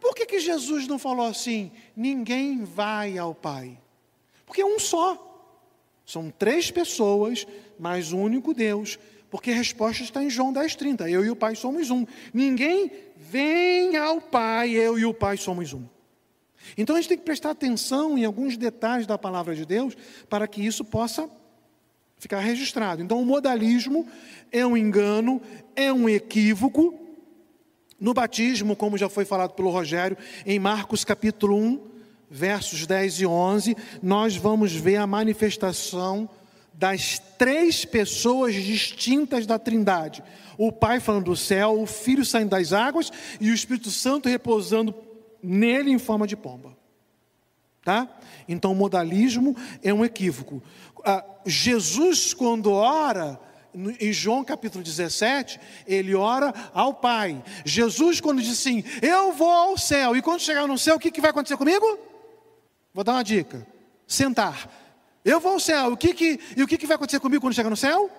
Por 0.00 0.14
que, 0.14 0.24
que 0.24 0.38
Jesus 0.38 0.86
não 0.86 1.00
falou 1.00 1.26
assim? 1.26 1.72
Ninguém 1.96 2.62
vai 2.62 3.18
ao 3.18 3.34
Pai. 3.34 3.76
Porque 4.46 4.60
é 4.60 4.64
um 4.64 4.78
só. 4.78 5.18
São 6.06 6.30
três 6.30 6.70
pessoas, 6.70 7.44
mas 7.76 8.12
um 8.12 8.22
único 8.22 8.54
Deus. 8.54 9.00
Porque 9.32 9.50
a 9.50 9.54
resposta 9.54 10.02
está 10.02 10.22
em 10.22 10.28
João 10.28 10.52
10,30. 10.52 11.08
Eu 11.08 11.24
e 11.24 11.30
o 11.30 11.34
Pai 11.34 11.56
somos 11.56 11.88
um. 11.88 12.04
Ninguém 12.34 12.92
vem 13.16 13.96
ao 13.96 14.20
Pai, 14.20 14.72
eu 14.72 14.98
e 14.98 15.06
o 15.06 15.14
Pai 15.14 15.38
somos 15.38 15.72
um. 15.72 15.82
Então 16.76 16.94
a 16.94 17.00
gente 17.00 17.08
tem 17.08 17.16
que 17.16 17.24
prestar 17.24 17.48
atenção 17.48 18.18
em 18.18 18.26
alguns 18.26 18.58
detalhes 18.58 19.06
da 19.06 19.16
palavra 19.16 19.56
de 19.56 19.64
Deus 19.64 19.96
para 20.28 20.46
que 20.46 20.60
isso 20.60 20.84
possa 20.84 21.30
ficar 22.18 22.40
registrado. 22.40 23.02
Então 23.02 23.22
o 23.22 23.24
modalismo 23.24 24.06
é 24.52 24.66
um 24.66 24.76
engano, 24.76 25.40
é 25.74 25.90
um 25.90 26.10
equívoco. 26.10 26.94
No 27.98 28.12
batismo, 28.12 28.76
como 28.76 28.98
já 28.98 29.08
foi 29.08 29.24
falado 29.24 29.54
pelo 29.54 29.70
Rogério, 29.70 30.18
em 30.44 30.58
Marcos 30.58 31.06
capítulo 31.06 31.56
1, 31.56 31.80
versos 32.30 32.86
10 32.86 33.20
e 33.20 33.26
11, 33.26 33.76
nós 34.02 34.36
vamos 34.36 34.74
ver 34.74 34.96
a 34.96 35.06
manifestação 35.06 36.28
das 36.74 37.18
três 37.38 37.84
pessoas 37.84 38.54
distintas 38.54 39.46
da 39.46 39.58
Trindade: 39.58 40.22
o 40.58 40.72
Pai 40.72 41.00
falando 41.00 41.26
do 41.26 41.36
céu, 41.36 41.80
o 41.80 41.86
Filho 41.86 42.24
saindo 42.24 42.50
das 42.50 42.72
águas 42.72 43.10
e 43.40 43.50
o 43.50 43.54
Espírito 43.54 43.90
Santo 43.90 44.28
repousando 44.28 44.94
nele 45.42 45.90
em 45.90 45.98
forma 45.98 46.26
de 46.26 46.36
pomba. 46.36 46.76
Tá? 47.84 48.08
Então, 48.48 48.72
o 48.72 48.76
modalismo 48.76 49.56
é 49.82 49.92
um 49.92 50.04
equívoco. 50.04 50.62
Ah, 51.04 51.24
Jesus, 51.44 52.32
quando 52.32 52.70
ora, 52.70 53.40
em 53.98 54.12
João 54.12 54.44
capítulo 54.44 54.84
17, 54.84 55.58
ele 55.86 56.14
ora 56.14 56.52
ao 56.72 56.94
Pai. 56.94 57.42
Jesus, 57.64 58.20
quando 58.20 58.40
diz 58.40 58.52
assim: 58.52 58.84
Eu 59.00 59.32
vou 59.32 59.50
ao 59.50 59.76
céu, 59.76 60.14
e 60.14 60.22
quando 60.22 60.40
chegar 60.40 60.66
no 60.66 60.78
céu, 60.78 60.96
o 60.96 60.98
que, 60.98 61.10
que 61.10 61.20
vai 61.20 61.30
acontecer 61.30 61.56
comigo? 61.56 61.98
Vou 62.94 63.02
dar 63.02 63.12
uma 63.14 63.24
dica: 63.24 63.66
sentar. 64.06 64.81
Eu 65.24 65.38
vou 65.38 65.52
ao 65.52 65.60
céu, 65.60 65.92
o 65.92 65.96
que 65.96 66.12
que, 66.12 66.40
e 66.56 66.62
o 66.62 66.66
que, 66.66 66.76
que 66.76 66.86
vai 66.86 66.96
acontecer 66.96 67.20
comigo 67.20 67.40
quando 67.40 67.54
chegar 67.54 67.70
no 67.70 67.76
céu? 67.76 68.10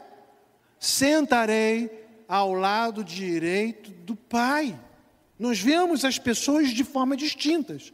Sentarei 0.80 1.90
ao 2.28 2.54
lado 2.54 3.04
direito 3.04 3.92
do 3.92 4.16
Pai. 4.16 4.80
Nós 5.38 5.60
vemos 5.60 6.06
as 6.06 6.18
pessoas 6.18 6.70
de 6.70 6.84
forma 6.84 7.18
distintas. 7.18 7.94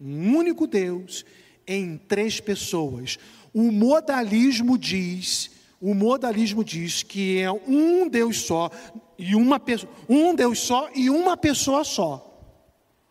Um 0.00 0.36
único 0.36 0.66
Deus 0.66 1.24
em 1.66 1.98
três 1.98 2.38
pessoas. 2.40 3.18
O 3.52 3.72
modalismo 3.72 4.78
diz, 4.78 5.50
o 5.80 5.94
modalismo 5.94 6.62
diz 6.62 7.02
que 7.02 7.38
é 7.40 7.50
um 7.50 8.08
Deus 8.08 8.42
só 8.42 8.70
e 9.18 9.34
uma 9.34 9.58
pessoa, 9.58 9.92
um 10.08 10.34
Deus 10.34 10.60
só 10.60 10.88
e 10.94 11.10
uma 11.10 11.36
pessoa 11.36 11.82
só. 11.82 12.24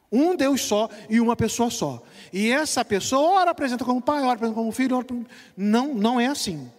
Um 0.10 0.38
Deus 0.38 0.62
só 0.62 0.90
e 1.10 1.20
uma 1.20 1.36
pessoa 1.36 1.70
só. 1.70 2.02
E 2.32 2.52
essa 2.52 2.84
pessoa 2.84 3.42
ora 3.42 3.52
apresenta 3.52 3.86
como 3.86 4.02
pai, 4.02 4.22
ora 4.22 4.34
apresenta 4.34 4.56
como 4.56 4.72
filho, 4.72 4.98
ora... 4.98 5.06
não, 5.56 5.94
não 5.94 6.20
é 6.20 6.26
assim. 6.28 6.70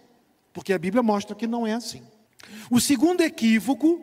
Porque 0.53 0.73
a 0.73 0.77
Bíblia 0.77 1.01
mostra 1.01 1.35
que 1.35 1.47
não 1.47 1.65
é 1.65 1.73
assim. 1.73 2.03
O 2.69 2.79
segundo 2.79 3.21
equívoco 3.21 3.99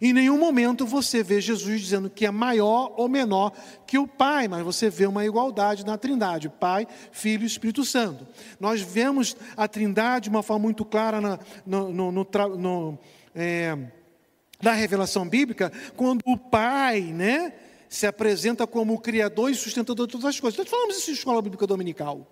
Em 0.00 0.12
nenhum 0.12 0.38
momento 0.38 0.86
você 0.86 1.22
vê 1.22 1.40
Jesus 1.40 1.80
dizendo 1.80 2.08
que 2.08 2.24
é 2.24 2.30
maior 2.30 2.92
ou 2.96 3.08
menor 3.08 3.52
que 3.86 3.98
o 3.98 4.06
Pai, 4.06 4.46
mas 4.46 4.62
você 4.62 4.88
vê 4.88 5.06
uma 5.06 5.24
igualdade 5.24 5.84
na 5.84 5.98
Trindade, 5.98 6.48
Pai, 6.48 6.86
Filho 7.10 7.42
e 7.42 7.46
Espírito 7.46 7.84
Santo. 7.84 8.26
Nós 8.60 8.80
vemos 8.80 9.36
a 9.56 9.66
Trindade 9.66 10.24
de 10.24 10.30
uma 10.30 10.42
forma 10.42 10.62
muito 10.62 10.84
clara 10.84 11.20
na, 11.20 11.38
no, 11.66 11.92
no, 11.92 12.12
no, 12.12 12.26
no 12.56 12.98
é, 13.34 13.76
na 14.60 14.72
revelação 14.72 15.28
bíblica, 15.28 15.72
quando 15.96 16.20
o 16.26 16.36
Pai, 16.36 17.00
né, 17.00 17.52
se 17.88 18.06
apresenta 18.06 18.66
como 18.66 18.94
o 18.94 18.98
Criador 18.98 19.50
e 19.50 19.54
sustentador 19.54 20.06
de 20.06 20.12
todas 20.12 20.26
as 20.26 20.40
coisas. 20.40 20.58
Nós 20.58 20.68
falamos 20.68 20.96
isso 20.96 21.10
em 21.10 21.14
escola 21.14 21.40
bíblica 21.40 21.66
dominical. 21.66 22.26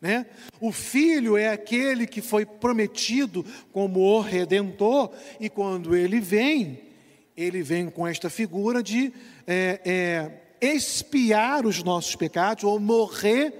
Né? 0.00 0.26
O 0.60 0.72
filho 0.72 1.36
é 1.36 1.48
aquele 1.48 2.06
que 2.06 2.20
foi 2.20 2.46
prometido 2.46 3.44
como 3.72 4.00
o 4.00 4.20
redentor, 4.20 5.10
e 5.40 5.48
quando 5.48 5.96
ele 5.96 6.20
vem, 6.20 6.85
ele 7.36 7.62
vem 7.62 7.90
com 7.90 8.06
esta 8.06 8.30
figura 8.30 8.82
de 8.82 9.12
é, 9.46 9.80
é, 9.84 10.66
expiar 10.74 11.66
os 11.66 11.82
nossos 11.82 12.16
pecados 12.16 12.64
ou 12.64 12.80
morrer 12.80 13.52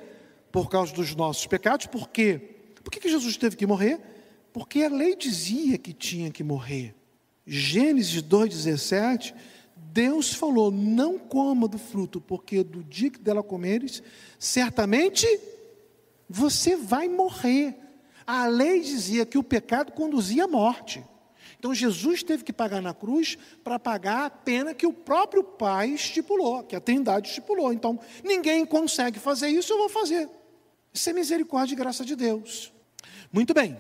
por 0.51 0.71
causa 0.71 0.95
dos 0.95 1.15
nossos 1.15 1.47
pecados. 1.47 1.87
Por 1.87 2.09
quê? 2.09 2.41
Por 2.83 2.91
que, 2.91 3.01
que 3.01 3.09
Jesus 3.09 3.37
teve 3.37 3.57
que 3.57 3.67
morrer? 3.67 4.01
Porque 4.53 4.83
a 4.83 4.89
lei 4.89 5.15
dizia 5.15 5.77
que 5.77 5.93
tinha 5.93 6.31
que 6.31 6.43
morrer. 6.43 6.95
Gênesis 7.47 8.23
2,17, 8.23 9.35
Deus 9.77 10.33
falou: 10.33 10.71
não 10.71 11.19
coma 11.19 11.69
do 11.69 11.79
fruto, 11.79 12.21
porque 12.21 12.65
do 12.65 12.83
dia 12.83 13.11
que 13.11 13.19
dela 13.19 13.43
comeres, 13.43 14.03
certamente 14.39 15.27
você 16.29 16.75
vai 16.75 17.09
morrer. 17.09 17.77
A 18.27 18.47
lei 18.47 18.81
dizia 18.81 19.27
que 19.27 19.39
o 19.39 19.43
pecado 19.43 19.93
conduzia 19.93 20.45
à 20.45 20.49
morte. 20.49 21.05
Então 21.59 21.75
Jesus 21.75 22.23
teve 22.23 22.45
que 22.45 22.53
pagar 22.53 22.81
na 22.81 22.95
cruz 22.95 23.37
para 23.64 23.79
pagar 23.79 24.27
a 24.27 24.31
pena 24.31 24.75
que 24.75 24.87
o 24.87 24.92
próprio 24.92 25.42
Pai 25.42 25.90
estipulou, 25.90 26.62
que 26.62 26.77
a 26.77 26.81
Trindade 26.81 27.29
estipulou. 27.29 27.73
Então 27.73 27.99
ninguém 28.23 28.64
consegue 28.64 29.19
fazer 29.19 29.49
isso, 29.49 29.73
eu 29.73 29.79
vou 29.79 29.88
fazer. 29.88 30.29
Isso 30.92 31.11
é 31.11 31.12
misericórdia 31.12 31.75
e 31.75 31.77
graça 31.77 32.05
de 32.05 32.16
Deus. 32.16 32.73
Muito 33.33 33.53
bem. 33.53 33.77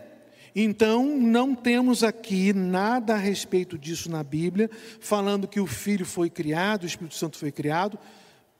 Então, 0.58 1.04
não 1.04 1.54
temos 1.54 2.02
aqui 2.02 2.54
nada 2.54 3.12
a 3.12 3.18
respeito 3.18 3.76
disso 3.76 4.10
na 4.10 4.24
Bíblia, 4.24 4.70
falando 5.00 5.46
que 5.46 5.60
o 5.60 5.66
Filho 5.66 6.06
foi 6.06 6.30
criado, 6.30 6.84
o 6.84 6.86
Espírito 6.86 7.14
Santo 7.14 7.36
foi 7.36 7.52
criado 7.52 7.98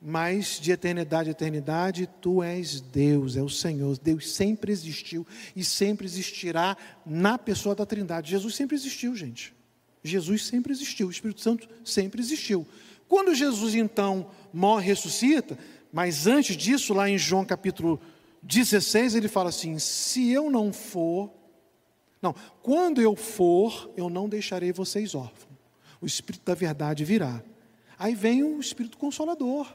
mas 0.09 0.61
de 0.61 0.71
eternidade 0.71 1.31
a 1.31 1.33
eternidade, 1.33 2.09
tu 2.21 2.41
és 2.41 2.81
Deus, 2.81 3.37
é 3.37 3.43
o 3.43 3.49
Senhor. 3.49 3.99
Deus 3.99 4.31
sempre 4.31 4.71
existiu 4.71 5.27
e 5.57 5.65
sempre 5.65 6.07
existirá 6.07 6.77
na 7.05 7.37
pessoa 7.37 7.75
da 7.75 7.85
Trindade. 7.85 8.31
Jesus 8.31 8.55
sempre 8.55 8.77
existiu, 8.77 9.17
gente. 9.17 9.53
Jesus 10.05 10.47
sempre 10.47 10.73
existiu, 10.73 11.09
o 11.09 11.11
Espírito 11.11 11.41
Santo 11.41 11.69
sempre 11.85 12.21
existiu. 12.23 12.65
Quando 13.09 13.35
Jesus 13.35 13.75
então 13.75 14.31
morre, 14.53 14.87
ressuscita, 14.87 15.59
mas 15.93 16.29
antes 16.29 16.57
disso, 16.57 16.95
lá 16.95 17.11
em 17.11 17.19
João 17.19 17.45
capítulo 17.45 18.01
16, 18.45 19.17
ele 19.17 19.27
fala 19.27 19.49
assim: 19.49 19.77
se 19.81 20.31
eu 20.31 20.49
não 20.53 20.73
for, 20.73 21.33
não, 22.23 22.33
quando 22.63 23.03
eu 23.03 23.17
for, 23.17 23.91
eu 23.97 24.09
não 24.09 24.29
deixarei 24.29 24.71
vocês 24.71 25.17
órfãos. 25.17 25.59
O 26.01 26.07
Espírito 26.07 26.45
da 26.45 26.55
verdade 26.55 27.05
virá. 27.05 27.43
Aí 27.99 28.15
vem 28.15 28.45
o 28.45 28.61
Espírito 28.61 28.99
Consolador 28.99 29.67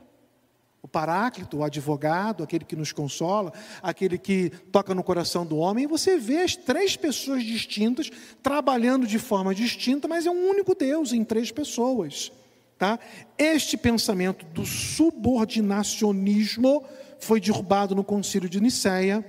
o 0.84 0.88
Paráclito, 0.88 1.58
o 1.58 1.64
advogado, 1.64 2.44
aquele 2.44 2.66
que 2.66 2.76
nos 2.76 2.92
consola, 2.92 3.54
aquele 3.84 4.18
que 4.18 4.50
toca 4.72 4.96
no 4.96 5.04
coração 5.04 5.46
do 5.46 5.58
homem, 5.58 5.86
você 5.86 6.18
vê 6.18 6.38
as 6.38 6.56
três 6.56 6.98
pessoas 6.98 7.44
distintas 7.44 8.10
trabalhando 8.42 9.06
de 9.06 9.20
forma 9.20 9.54
distinta, 9.54 10.08
mas 10.08 10.26
é 10.26 10.32
um 10.32 10.50
único 10.50 10.74
Deus 10.74 11.14
em 11.14 11.24
três 11.24 11.52
pessoas. 11.52 12.32
Tá? 12.80 12.98
Este 13.38 13.78
pensamento 13.78 14.44
do 14.48 14.66
subordinacionismo 14.66 16.84
foi 17.20 17.40
derrubado 17.40 17.94
no 17.94 18.04
concílio 18.04 18.50
de 18.50 18.60
Nicéia 18.60 19.24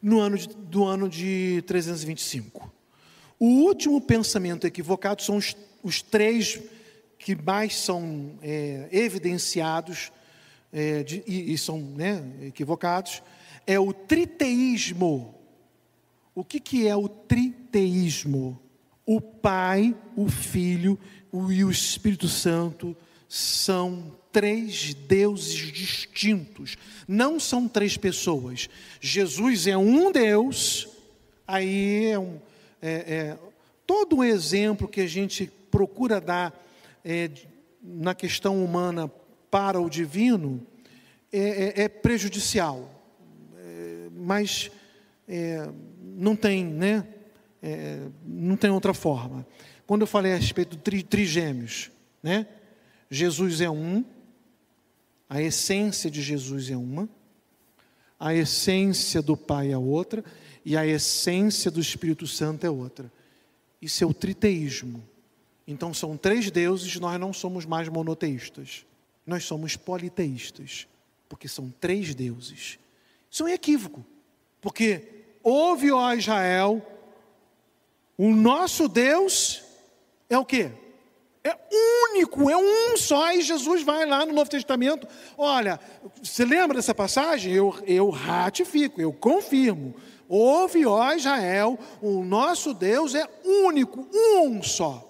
no 0.00 0.20
ano 0.20 0.38
de, 0.38 0.46
do 0.48 0.84
ano 0.84 1.08
de 1.08 1.64
325. 1.66 2.72
O 3.36 3.46
último 3.46 4.00
pensamento 4.00 4.64
equivocado 4.64 5.22
são 5.22 5.36
os, 5.36 5.56
os 5.82 6.00
três 6.00 6.60
que 7.18 7.34
mais 7.34 7.76
são 7.76 8.38
é, 8.40 8.88
evidenciados 8.92 10.12
é, 10.72 11.02
de, 11.02 11.22
e, 11.26 11.52
e, 11.52 11.58
são 11.58 11.80
né, 11.80 12.22
equivocados, 12.42 13.22
é 13.66 13.78
o 13.78 13.92
triteísmo. 13.92 15.34
O 16.34 16.44
que, 16.44 16.60
que 16.60 16.86
é 16.86 16.94
o 16.94 17.08
triteísmo? 17.08 18.60
O 19.04 19.20
Pai, 19.20 19.96
o 20.14 20.28
Filho 20.28 20.98
e 21.32 21.64
o 21.64 21.70
Espírito 21.70 22.28
Santo 22.28 22.96
são 23.28 24.16
três 24.30 24.94
deuses 24.94 25.72
distintos, 25.72 26.76
não 27.06 27.40
são 27.40 27.66
três 27.66 27.96
pessoas. 27.96 28.68
Jesus 29.00 29.66
é 29.66 29.76
um 29.76 30.12
Deus, 30.12 30.88
aí 31.46 32.06
é, 32.12 32.18
um, 32.18 32.38
é, 32.80 32.90
é 32.90 33.38
todo 33.86 34.18
o 34.18 34.24
exemplo 34.24 34.86
que 34.86 35.00
a 35.00 35.06
gente 35.06 35.50
procura 35.70 36.20
dar 36.20 36.54
é, 37.10 37.30
na 37.82 38.14
questão 38.14 38.62
humana 38.62 39.10
para 39.50 39.80
o 39.80 39.88
divino 39.88 40.60
é, 41.32 41.38
é, 41.38 41.82
é 41.84 41.88
prejudicial, 41.88 43.02
é, 43.56 44.10
mas 44.14 44.70
é, 45.26 45.66
não 46.02 46.36
tem, 46.36 46.66
né? 46.66 47.06
não 48.24 48.56
tem 48.56 48.70
outra 48.70 48.94
forma. 48.94 49.44
Quando 49.84 50.02
eu 50.02 50.06
falei 50.06 50.32
a 50.32 50.36
respeito 50.36 50.76
de 50.76 50.82
tri, 50.82 51.02
trigêmeos, 51.02 51.90
né? 52.22 52.46
Jesus 53.10 53.60
é 53.60 53.68
um, 53.68 54.04
a 55.28 55.42
essência 55.42 56.08
de 56.08 56.22
Jesus 56.22 56.70
é 56.70 56.76
uma, 56.76 57.08
a 58.20 58.32
essência 58.32 59.20
do 59.20 59.36
Pai 59.36 59.72
é 59.72 59.78
outra 59.78 60.22
e 60.64 60.76
a 60.76 60.86
essência 60.86 61.68
do 61.68 61.80
Espírito 61.80 62.28
Santo 62.28 62.64
é 62.64 62.70
outra. 62.70 63.10
Isso 63.82 64.04
é 64.04 64.06
o 64.06 64.14
triteísmo. 64.14 65.02
Então 65.70 65.92
são 65.92 66.16
três 66.16 66.50
deuses, 66.50 66.98
nós 66.98 67.20
não 67.20 67.30
somos 67.30 67.66
mais 67.66 67.90
monoteístas. 67.90 68.86
Nós 69.26 69.44
somos 69.44 69.76
politeístas, 69.76 70.88
porque 71.28 71.46
são 71.46 71.70
três 71.78 72.14
deuses. 72.14 72.78
Isso 73.30 73.42
é 73.42 73.50
um 73.50 73.54
equívoco, 73.54 74.02
porque 74.62 75.26
ouve, 75.42 75.92
ó 75.92 76.14
Israel, 76.14 76.80
o 78.16 78.30
nosso 78.30 78.88
Deus 78.88 79.62
é 80.30 80.38
o 80.38 80.44
quê? 80.46 80.72
É 81.44 81.54
único, 82.10 82.48
é 82.48 82.56
um 82.56 82.96
só. 82.96 83.30
E 83.32 83.42
Jesus 83.42 83.82
vai 83.82 84.06
lá 84.06 84.24
no 84.24 84.32
Novo 84.32 84.48
Testamento. 84.48 85.06
Olha, 85.36 85.78
você 86.22 86.46
lembra 86.46 86.78
dessa 86.78 86.94
passagem? 86.94 87.52
Eu, 87.52 87.74
eu 87.86 88.08
ratifico, 88.08 89.02
eu 89.02 89.12
confirmo. 89.12 89.94
Ouve, 90.26 90.86
ó 90.86 91.12
Israel, 91.12 91.78
o 92.00 92.24
nosso 92.24 92.72
Deus 92.72 93.14
é 93.14 93.28
único, 93.44 94.08
um 94.14 94.62
só. 94.62 95.07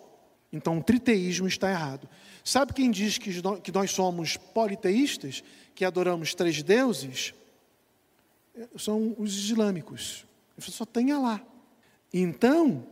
Então 0.53 0.79
o 0.79 0.83
triteísmo 0.83 1.47
está 1.47 1.71
errado. 1.71 2.09
Sabe 2.43 2.73
quem 2.73 2.91
diz 2.91 3.19
que 3.19 3.73
nós 3.73 3.91
somos 3.91 4.37
politeístas, 4.37 5.43
que 5.75 5.85
adoramos 5.85 6.35
três 6.35 6.63
deuses? 6.63 7.35
São 8.77 9.15
os 9.19 9.37
islâmicos. 9.37 10.27
Só 10.59 10.85
tem 10.85 11.13
lá. 11.13 11.41
Então, 12.13 12.87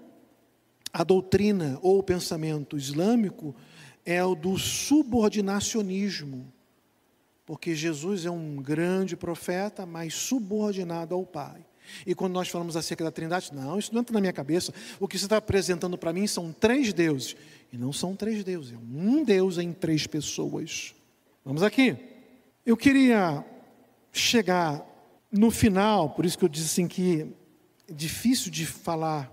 a 0.93 1.03
doutrina 1.03 1.79
ou 1.83 1.99
o 1.99 2.03
pensamento 2.03 2.77
islâmico 2.77 3.55
é 4.05 4.23
o 4.25 4.35
do 4.35 4.57
subordinacionismo, 4.59 6.53
porque 7.45 7.75
Jesus 7.75 8.25
é 8.25 8.31
um 8.31 8.57
grande 8.57 9.17
profeta, 9.17 9.85
mas 9.85 10.15
subordinado 10.15 11.15
ao 11.15 11.25
Pai. 11.25 11.65
E 12.07 12.15
quando 12.15 12.33
nós 12.33 12.49
falamos 12.49 12.77
acerca 12.77 13.05
da 13.05 13.11
Trindade, 13.11 13.51
não, 13.53 13.79
isso 13.79 13.93
não 13.93 14.01
entra 14.01 14.15
na 14.15 14.21
minha 14.21 14.33
cabeça. 14.33 14.73
O 14.99 15.07
que 15.07 15.19
você 15.19 15.27
está 15.27 15.37
apresentando 15.37 15.97
para 15.97 16.13
mim 16.13 16.27
são 16.27 16.53
três 16.53 16.93
deuses. 16.93 17.37
E 17.73 17.77
não 17.77 17.93
são 17.93 18.15
três 18.15 18.45
deuses, 18.45 18.73
é 18.73 18.77
um 18.77 19.25
Deus 19.25 19.59
em 19.59 19.73
três 19.73 20.07
pessoas. 20.07 20.95
Vamos 21.45 21.63
aqui. 21.63 21.97
Eu 22.65 22.77
queria 22.77 23.45
chegar 24.13 24.85
no 25.31 25.51
final, 25.51 26.11
por 26.11 26.25
isso 26.25 26.39
que 26.39 26.45
eu 26.45 26.49
disse 26.49 26.67
assim 26.67 26.89
que 26.89 27.27
é 27.89 27.93
difícil 27.93 28.51
de 28.51 28.67
falar 28.67 29.33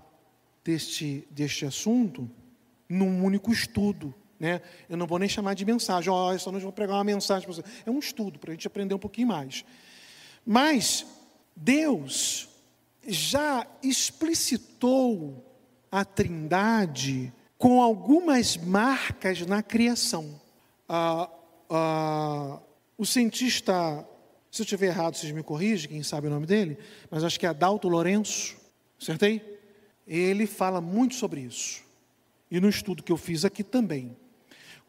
deste, 0.64 1.26
deste 1.30 1.64
assunto 1.64 2.30
num 2.88 3.24
único 3.24 3.52
estudo. 3.52 4.14
Né? 4.38 4.60
Eu 4.88 4.96
não 4.96 5.06
vou 5.06 5.18
nem 5.18 5.28
chamar 5.28 5.54
de 5.54 5.64
mensagem, 5.64 6.10
oh, 6.12 6.38
só 6.38 6.50
nós 6.52 6.62
vamos 6.62 6.74
pregar 6.74 6.96
uma 6.96 7.04
mensagem 7.04 7.46
para 7.46 7.54
você. 7.54 7.64
É 7.86 7.90
um 7.90 7.98
estudo 7.98 8.38
para 8.38 8.50
a 8.50 8.54
gente 8.54 8.66
aprender 8.66 8.94
um 8.94 8.98
pouquinho 8.98 9.28
mais. 9.28 9.64
Mas 10.44 11.06
Deus 11.56 12.48
já 13.06 13.66
explicitou 13.82 15.44
a 15.90 16.04
Trindade 16.04 17.32
com 17.56 17.82
algumas 17.82 18.56
marcas 18.56 19.46
na 19.46 19.62
criação. 19.62 20.40
Ah, 20.88 21.30
ah, 21.70 22.60
o 22.98 23.06
cientista, 23.06 24.06
se 24.50 24.62
eu 24.62 24.64
estiver 24.64 24.86
errado, 24.86 25.14
vocês 25.14 25.32
me 25.32 25.42
corrigem, 25.42 25.90
quem 25.90 26.02
sabe 26.02 26.26
o 26.26 26.30
nome 26.30 26.46
dele, 26.46 26.78
mas 27.10 27.24
acho 27.24 27.38
que 27.38 27.46
é 27.46 27.48
Adalto 27.48 27.88
Lourenço, 27.88 28.56
acertei? 29.00 29.60
Ele 30.06 30.46
fala 30.46 30.80
muito 30.80 31.14
sobre 31.14 31.40
isso. 31.40 31.82
E 32.50 32.60
no 32.60 32.68
estudo 32.68 33.02
que 33.02 33.12
eu 33.12 33.16
fiz 33.16 33.44
aqui 33.44 33.64
também. 33.64 34.16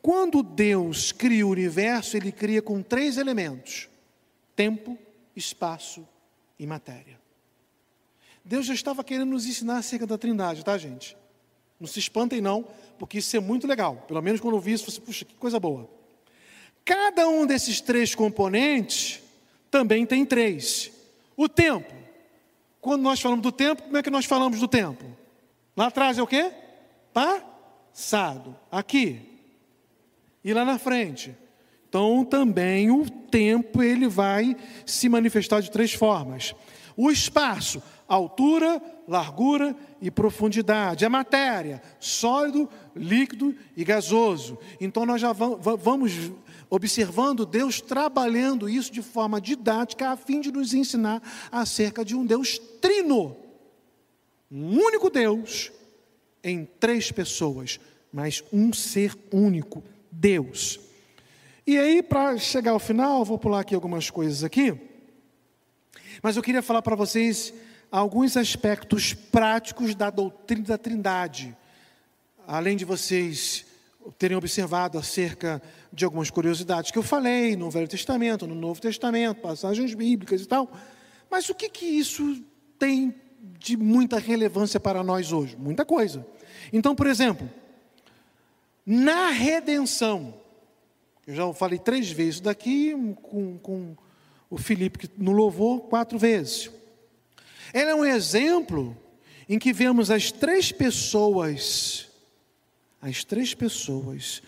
Quando 0.01 0.43
Deus 0.43 1.12
cria 1.12 1.47
o 1.47 1.49
universo, 1.49 2.15
ele 2.17 2.32
cria 2.32 2.62
com 2.62 2.84
três 2.84 3.17
elementos: 3.17 3.88
tempo, 4.56 4.97
espaço 5.36 6.08
e 6.58 6.65
matéria. 6.65 7.20
Deus 8.44 8.65
já 8.65 8.74
estava 8.74 9.04
querendo 9.04 9.30
nos 9.30 9.46
ensinar 9.46 9.78
acerca 9.78 10.06
da 10.06 10.18
Trindade, 10.18 10.63
tá, 10.63 10.78
gente? 10.78 11.18
Não 11.80 11.88
se 11.88 12.00
espantem, 12.00 12.39
não, 12.39 12.65
porque 12.98 13.18
isso 13.18 13.36
é 13.36 13.39
muito 13.39 13.68
legal. 13.68 14.06
Pelo 14.08 14.22
menos 14.22 14.39
quando 14.39 14.56
eu 14.56 14.62
vi 14.62 14.74
isso, 14.74 14.89
você, 14.89 15.02
puxa, 15.02 15.26
que 15.26 15.36
coisa 15.36 15.60
boa. 15.60 15.89
Cada 16.86 17.28
um 17.28 17.46
desses 17.46 17.82
três 17.82 18.13
componentes 18.13 19.20
também 19.72 20.06
tem 20.06 20.26
três. 20.26 20.91
O 21.36 21.50
tempo. 21.50 21.94
Quando 22.80 23.02
nós 23.02 23.20
falamos 23.20 23.41
do 23.41 23.52
tempo, 23.52 23.82
como 23.82 23.98
é 23.98 24.04
que 24.04 24.12
nós 24.12 24.26
falamos 24.26 24.60
do 24.60 24.68
tempo? 24.68 25.04
Lá 25.76 25.88
atrás 25.88 26.18
é 26.20 26.22
o 26.22 26.28
quê? 26.28 26.52
Passado. 27.12 28.56
Aqui. 28.72 29.22
E 30.44 30.54
lá 30.54 30.63
na 30.63 30.78
frente. 30.78 31.36
Então 31.96 32.26
também 32.26 32.92
o 32.92 33.10
tempo 33.10 33.82
ele 33.82 34.06
vai 34.06 34.58
se 34.86 35.08
manifestar 35.08 35.62
de 35.62 35.72
três 35.72 35.94
formas. 35.94 36.54
O 36.98 37.10
espaço, 37.10 37.82
altura, 38.06 38.82
largura 39.08 39.74
e 40.02 40.12
profundidade. 40.12 41.06
A 41.06 41.10
matéria, 41.10 41.82
sólido, 41.98 42.70
líquido 42.94 43.56
e 43.78 43.86
gasoso. 43.86 44.60
Então 44.82 45.06
nós 45.06 45.22
já 45.22 45.32
vamos 45.32 46.34
observando 46.70 47.46
Deus 47.46 47.80
trabalhando 47.80 48.68
isso 48.68 48.92
de 48.92 49.02
forma 49.02 49.40
didática 49.40 50.10
a 50.10 50.18
fim 50.18 50.42
de 50.42 50.52
nos 50.52 50.74
ensinar 50.74 51.22
acerca 51.50 52.04
de 52.04 52.14
um 52.14 52.26
Deus 52.26 52.60
trino. 52.82 53.38
Um 54.52 54.78
único 54.80 55.10
Deus 55.10 55.72
em 56.44 56.66
três 56.66 57.10
pessoas, 57.10 57.80
mas 58.12 58.44
um 58.52 58.74
ser 58.74 59.16
único, 59.32 59.82
Deus. 60.12 60.84
E 61.68 61.80
aí, 61.80 62.03
para 62.03 62.38
chegar 62.38 62.72
ao 62.72 62.80
final, 62.80 63.26
vou 63.26 63.39
pular 63.39 63.61
aqui 63.61 63.74
algumas 63.74 64.11
coisas 64.11 64.43
aqui. 64.43 64.80
Mas 66.22 66.36
eu 66.36 66.43
queria 66.43 66.61
falar 66.61 66.84
para 66.84 66.95
vocês 66.95 67.51
alguns 67.91 68.38
aspectos 68.38 69.16
práticos 69.16 69.95
da 69.95 70.11
doutrina 70.11 70.63
da 70.63 70.78
Trindade. 70.78 71.57
Além 72.45 72.78
de 72.78 72.86
vocês 72.86 73.66
terem 74.20 74.38
observado 74.38 74.99
acerca 74.99 75.59
de 75.91 76.05
algumas 76.05 76.30
curiosidades 76.30 76.91
que 76.91 76.99
eu 76.99 77.03
falei 77.03 77.55
no 77.55 77.72
Velho 77.72 77.88
Testamento, 77.88 78.45
no 78.45 78.53
Novo 78.53 78.80
Testamento, 78.80 79.41
passagens 79.41 79.95
bíblicas 79.95 80.41
e 80.41 80.45
tal. 80.45 80.72
Mas 81.32 81.49
o 81.49 81.55
que, 81.55 81.68
que 81.68 81.86
isso 81.86 82.43
tem 82.78 83.16
de 83.57 83.76
muita 83.76 84.20
relevância 84.20 84.80
para 84.80 85.03
nós 85.03 85.32
hoje? 85.32 85.57
Muita 85.57 85.84
coisa. 85.84 86.24
Então, 86.72 86.95
por 86.95 87.07
exemplo, 87.07 87.49
na 88.86 89.30
redenção, 89.32 90.45
eu 91.28 91.34
já 91.34 91.53
falei 91.53 91.80
três 91.80 92.11
vezes 92.11 92.39
daqui, 92.39 92.93
com, 93.23 93.57
com 93.57 93.97
o 94.49 94.57
Felipe 94.57 95.09
no 95.17 95.32
louvor, 95.32 95.82
quatro 95.82 96.19
vezes. 96.19 96.69
Ela 97.73 97.91
é 97.91 97.95
um 97.95 98.05
exemplo 98.05 98.95
em 99.49 99.57
que 99.57 99.73
vemos 99.73 100.11
as 100.11 100.32
três 100.32 100.71
pessoas, 100.71 102.09
as 103.01 103.23
três 103.23 103.55
pessoas 103.55 104.43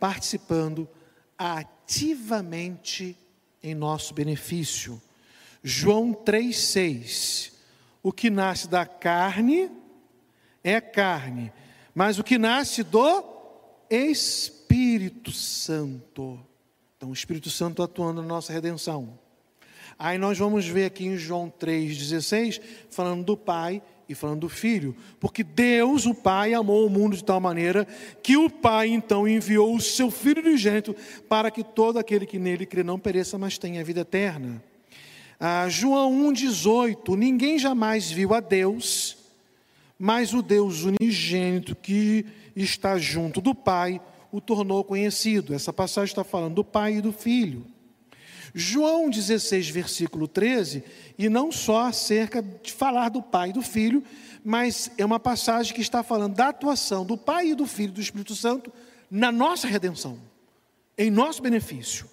participando 0.00 0.88
ativamente 1.36 3.16
em 3.62 3.74
nosso 3.74 4.14
benefício. 4.14 5.00
João 5.62 6.14
3,6. 6.14 7.52
O 8.02 8.10
que 8.10 8.30
nasce 8.30 8.68
da 8.68 8.84
carne 8.86 9.70
é 10.64 10.80
carne, 10.80 11.52
mas 11.94 12.18
o 12.18 12.24
que 12.24 12.36
nasce 12.36 12.82
do 12.82 13.22
Espírito 13.88 14.61
Santo. 15.32 16.38
Então, 16.96 17.10
o 17.10 17.12
Espírito 17.12 17.50
Santo 17.50 17.82
atuando 17.82 18.22
na 18.22 18.28
nossa 18.28 18.52
redenção. 18.52 19.18
Aí 19.98 20.18
nós 20.18 20.38
vamos 20.38 20.66
ver 20.66 20.86
aqui 20.86 21.04
em 21.04 21.16
João 21.16 21.52
3,16, 21.60 22.60
falando 22.90 23.24
do 23.24 23.36
Pai 23.36 23.82
e 24.08 24.14
falando 24.14 24.40
do 24.40 24.48
Filho, 24.48 24.96
porque 25.20 25.44
Deus, 25.44 26.06
o 26.06 26.14
Pai, 26.14 26.54
amou 26.54 26.86
o 26.86 26.90
mundo 26.90 27.16
de 27.16 27.24
tal 27.24 27.40
maneira 27.40 27.86
que 28.22 28.36
o 28.36 28.50
Pai 28.50 28.88
então 28.88 29.28
enviou 29.28 29.74
o 29.74 29.80
seu 29.80 30.10
Filho 30.10 30.42
unigênito 30.42 30.94
para 31.28 31.50
que 31.50 31.62
todo 31.62 31.98
aquele 31.98 32.26
que 32.26 32.38
nele 32.38 32.66
crê 32.66 32.82
não 32.82 32.98
pereça, 32.98 33.38
mas 33.38 33.58
tenha 33.58 33.84
vida 33.84 34.00
eterna. 34.00 34.62
Ah, 35.38 35.68
João 35.68 36.32
1,18: 36.32 37.16
Ninguém 37.16 37.58
jamais 37.58 38.10
viu 38.10 38.34
a 38.34 38.40
Deus, 38.40 39.16
mas 39.98 40.32
o 40.34 40.42
Deus 40.42 40.84
unigênito 40.84 41.76
que 41.76 42.26
está 42.56 42.98
junto 42.98 43.40
do 43.40 43.54
Pai 43.54 44.00
o 44.32 44.40
tornou 44.40 44.82
conhecido. 44.82 45.54
Essa 45.54 45.72
passagem 45.72 46.10
está 46.10 46.24
falando 46.24 46.54
do 46.54 46.64
Pai 46.64 46.96
e 46.96 47.00
do 47.02 47.12
Filho. 47.12 47.64
João 48.54 49.08
16, 49.08 49.68
versículo 49.68 50.26
13, 50.26 50.82
e 51.18 51.28
não 51.28 51.52
só 51.52 51.86
acerca 51.86 52.42
de 52.42 52.72
falar 52.72 53.08
do 53.08 53.22
Pai 53.22 53.50
e 53.50 53.52
do 53.52 53.62
Filho, 53.62 54.02
mas 54.44 54.90
é 54.98 55.04
uma 55.04 55.20
passagem 55.20 55.74
que 55.74 55.80
está 55.80 56.02
falando 56.02 56.34
da 56.34 56.48
atuação 56.48 57.04
do 57.04 57.16
Pai 57.16 57.50
e 57.50 57.54
do 57.54 57.66
Filho 57.66 57.92
do 57.92 58.00
Espírito 58.00 58.34
Santo 58.34 58.72
na 59.10 59.30
nossa 59.30 59.68
redenção, 59.68 60.18
em 60.98 61.10
nosso 61.10 61.40
benefício. 61.40 62.06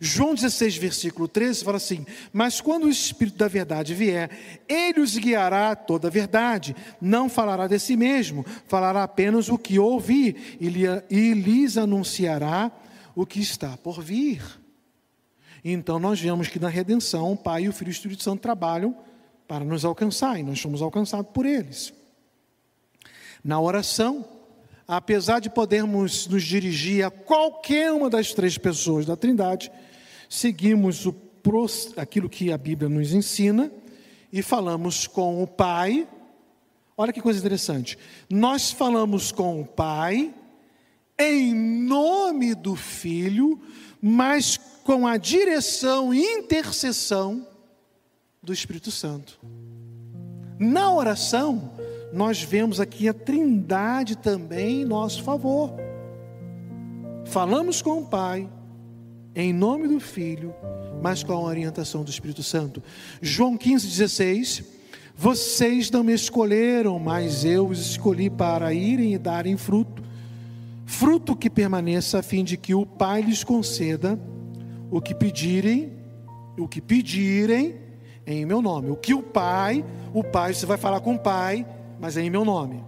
João 0.00 0.34
16, 0.34 0.76
versículo 0.76 1.26
13 1.26 1.64
fala 1.64 1.76
assim: 1.76 2.06
Mas 2.32 2.60
quando 2.60 2.84
o 2.84 2.90
Espírito 2.90 3.36
da 3.36 3.48
verdade 3.48 3.94
vier, 3.94 4.30
ele 4.68 5.00
os 5.00 5.16
guiará 5.16 5.72
a 5.72 5.76
toda 5.76 6.08
a 6.08 6.10
verdade, 6.10 6.74
não 7.00 7.28
falará 7.28 7.66
de 7.66 7.78
si 7.78 7.96
mesmo, 7.96 8.44
falará 8.66 9.02
apenas 9.02 9.48
o 9.48 9.58
que 9.58 9.78
ouvir 9.78 10.56
e 10.60 11.32
lhes 11.34 11.76
anunciará 11.76 12.70
o 13.14 13.26
que 13.26 13.40
está 13.40 13.76
por 13.76 14.00
vir. 14.00 14.42
Então 15.64 15.98
nós 15.98 16.20
vemos 16.20 16.48
que 16.48 16.60
na 16.60 16.68
redenção 16.68 17.32
o 17.32 17.36
Pai, 17.36 17.68
o 17.68 17.72
Filho 17.72 17.88
e 17.88 17.90
o 17.90 17.92
Espírito 17.92 18.22
Santo 18.22 18.40
trabalham 18.40 18.96
para 19.48 19.64
nos 19.64 19.84
alcançar 19.84 20.38
e 20.38 20.42
nós 20.42 20.60
somos 20.60 20.80
alcançados 20.80 21.32
por 21.32 21.44
eles. 21.44 21.92
Na 23.42 23.60
oração, 23.60 24.24
apesar 24.86 25.40
de 25.40 25.50
podermos 25.50 26.28
nos 26.28 26.44
dirigir 26.44 27.04
a 27.04 27.10
qualquer 27.10 27.92
uma 27.92 28.08
das 28.08 28.32
três 28.32 28.56
pessoas 28.56 29.04
da 29.04 29.16
Trindade, 29.16 29.72
seguimos 30.28 31.06
o, 31.06 31.14
aquilo 31.96 32.28
que 32.28 32.52
a 32.52 32.58
Bíblia 32.58 32.88
nos 32.88 33.12
ensina 33.12 33.72
e 34.32 34.42
falamos 34.42 35.06
com 35.06 35.42
o 35.42 35.46
Pai. 35.46 36.06
Olha 36.96 37.12
que 37.12 37.22
coisa 37.22 37.38
interessante. 37.38 37.98
Nós 38.28 38.70
falamos 38.70 39.32
com 39.32 39.60
o 39.60 39.64
Pai 39.64 40.34
em 41.18 41.54
nome 41.54 42.54
do 42.54 42.76
Filho, 42.76 43.60
mas 44.00 44.56
com 44.84 45.06
a 45.06 45.16
direção 45.16 46.14
e 46.14 46.22
intercessão 46.22 47.46
do 48.42 48.52
Espírito 48.52 48.90
Santo. 48.90 49.38
Na 50.58 50.92
oração, 50.92 51.72
nós 52.12 52.42
vemos 52.42 52.80
aqui 52.80 53.08
a 53.08 53.14
Trindade 53.14 54.16
também 54.16 54.82
em 54.82 54.84
nosso 54.84 55.22
favor. 55.22 55.72
Falamos 57.26 57.82
com 57.82 57.98
o 58.00 58.06
Pai, 58.06 58.48
em 59.38 59.52
nome 59.52 59.86
do 59.86 60.00
Filho, 60.00 60.52
mas 61.00 61.22
com 61.22 61.32
a 61.32 61.40
orientação 61.40 62.02
do 62.02 62.10
Espírito 62.10 62.42
Santo. 62.42 62.82
João 63.22 63.56
15, 63.56 63.86
16. 63.86 64.64
Vocês 65.16 65.90
não 65.92 66.02
me 66.02 66.12
escolheram, 66.12 66.98
mas 66.98 67.44
eu 67.44 67.68
os 67.68 67.78
escolhi 67.78 68.28
para 68.28 68.74
irem 68.74 69.14
e 69.14 69.18
darem 69.18 69.56
fruto, 69.56 70.02
fruto 70.84 71.36
que 71.36 71.48
permaneça, 71.48 72.18
a 72.18 72.22
fim 72.22 72.42
de 72.42 72.56
que 72.56 72.74
o 72.74 72.84
Pai 72.84 73.22
lhes 73.22 73.44
conceda 73.44 74.18
o 74.90 75.00
que 75.00 75.14
pedirem, 75.14 75.92
o 76.58 76.66
que 76.66 76.80
pedirem 76.80 77.76
em 78.26 78.44
meu 78.44 78.60
nome. 78.60 78.90
O 78.90 78.96
que 78.96 79.14
o 79.14 79.22
Pai, 79.22 79.84
o 80.12 80.24
Pai, 80.24 80.52
você 80.52 80.66
vai 80.66 80.76
falar 80.76 81.00
com 81.00 81.14
o 81.14 81.18
Pai, 81.18 81.64
mas 82.00 82.16
é 82.16 82.22
em 82.22 82.30
meu 82.30 82.44
nome. 82.44 82.82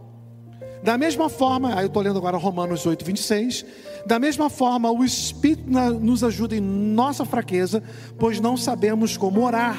Da 0.82 0.96
mesma 0.96 1.28
forma, 1.28 1.74
aí 1.74 1.82
eu 1.82 1.88
estou 1.88 2.02
lendo 2.02 2.18
agora 2.18 2.36
Romanos 2.38 2.86
8, 2.86 3.04
26. 3.04 3.66
Da 4.06 4.18
mesma 4.18 4.48
forma, 4.48 4.90
o 4.90 5.04
Espírito 5.04 5.70
nos 6.00 6.24
ajuda 6.24 6.56
em 6.56 6.60
nossa 6.60 7.24
fraqueza, 7.24 7.82
pois 8.18 8.40
não 8.40 8.56
sabemos 8.56 9.16
como 9.16 9.44
orar, 9.44 9.76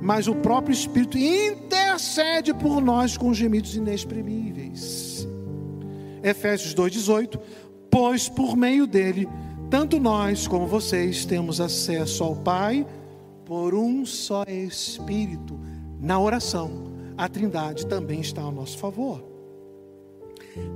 mas 0.00 0.26
o 0.26 0.34
próprio 0.34 0.72
Espírito 0.72 1.18
intercede 1.18 2.54
por 2.54 2.80
nós 2.80 3.16
com 3.16 3.34
gemidos 3.34 3.76
inexprimíveis. 3.76 5.28
Efésios 6.22 6.74
2,18: 6.74 7.38
Pois 7.90 8.28
por 8.28 8.56
meio 8.56 8.86
dele 8.86 9.28
tanto 9.70 10.00
nós 10.00 10.48
como 10.48 10.66
vocês 10.66 11.26
temos 11.26 11.60
acesso 11.60 12.24
ao 12.24 12.34
Pai 12.34 12.86
por 13.44 13.74
um 13.74 14.06
só 14.06 14.44
Espírito. 14.48 15.60
Na 16.00 16.18
oração, 16.18 16.84
a 17.18 17.28
Trindade 17.28 17.86
também 17.86 18.20
está 18.20 18.40
ao 18.40 18.52
nosso 18.52 18.78
favor. 18.78 19.37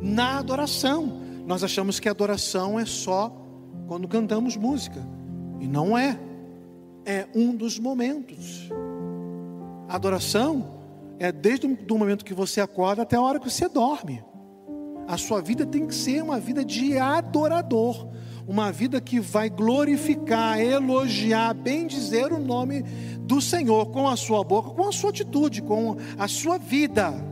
Na 0.00 0.38
adoração, 0.38 1.20
nós 1.46 1.62
achamos 1.64 1.98
que 2.00 2.08
adoração 2.08 2.78
é 2.78 2.84
só 2.84 3.34
quando 3.86 4.08
cantamos 4.08 4.56
música, 4.56 5.06
e 5.60 5.66
não 5.66 5.96
é. 5.96 6.18
É 7.04 7.26
um 7.34 7.54
dos 7.54 7.80
momentos. 7.80 8.68
A 9.88 9.96
adoração 9.96 10.78
é 11.18 11.32
desde 11.32 11.66
o 11.66 11.98
momento 11.98 12.24
que 12.24 12.32
você 12.32 12.60
acorda 12.60 13.02
até 13.02 13.16
a 13.16 13.20
hora 13.20 13.40
que 13.40 13.50
você 13.50 13.68
dorme. 13.68 14.22
A 15.08 15.18
sua 15.18 15.42
vida 15.42 15.66
tem 15.66 15.86
que 15.86 15.94
ser 15.94 16.22
uma 16.22 16.38
vida 16.38 16.64
de 16.64 16.96
adorador 16.96 18.08
uma 18.46 18.72
vida 18.72 19.00
que 19.00 19.20
vai 19.20 19.48
glorificar, 19.48 20.60
elogiar, 20.60 21.54
bendizer 21.54 22.32
o 22.32 22.38
nome 22.38 22.82
do 23.20 23.40
Senhor 23.40 23.86
com 23.86 24.08
a 24.08 24.16
sua 24.16 24.42
boca, 24.42 24.70
com 24.70 24.88
a 24.88 24.92
sua 24.92 25.10
atitude, 25.10 25.62
com 25.62 25.96
a 26.18 26.26
sua 26.26 26.58
vida. 26.58 27.31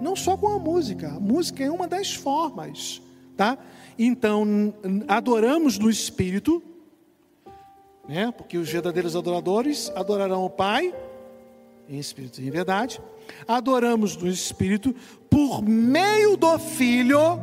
Não 0.00 0.16
só 0.16 0.36
com 0.36 0.48
a 0.48 0.58
música, 0.58 1.08
a 1.08 1.20
música 1.20 1.62
é 1.62 1.70
uma 1.70 1.86
das 1.86 2.14
formas, 2.14 3.02
tá? 3.36 3.58
Então, 3.98 4.74
adoramos 5.06 5.78
no 5.78 5.90
espírito, 5.90 6.62
né? 8.08 8.32
Porque 8.36 8.56
os 8.56 8.70
verdadeiros 8.70 9.14
adoradores 9.14 9.92
adorarão 9.94 10.44
o 10.44 10.50
Pai 10.50 10.94
em 11.88 11.98
espírito 11.98 12.40
e 12.40 12.48
em 12.48 12.50
verdade. 12.50 13.00
Adoramos 13.46 14.16
no 14.16 14.28
espírito 14.28 14.94
por 15.28 15.62
meio 15.62 16.36
do 16.36 16.58
Filho 16.58 17.38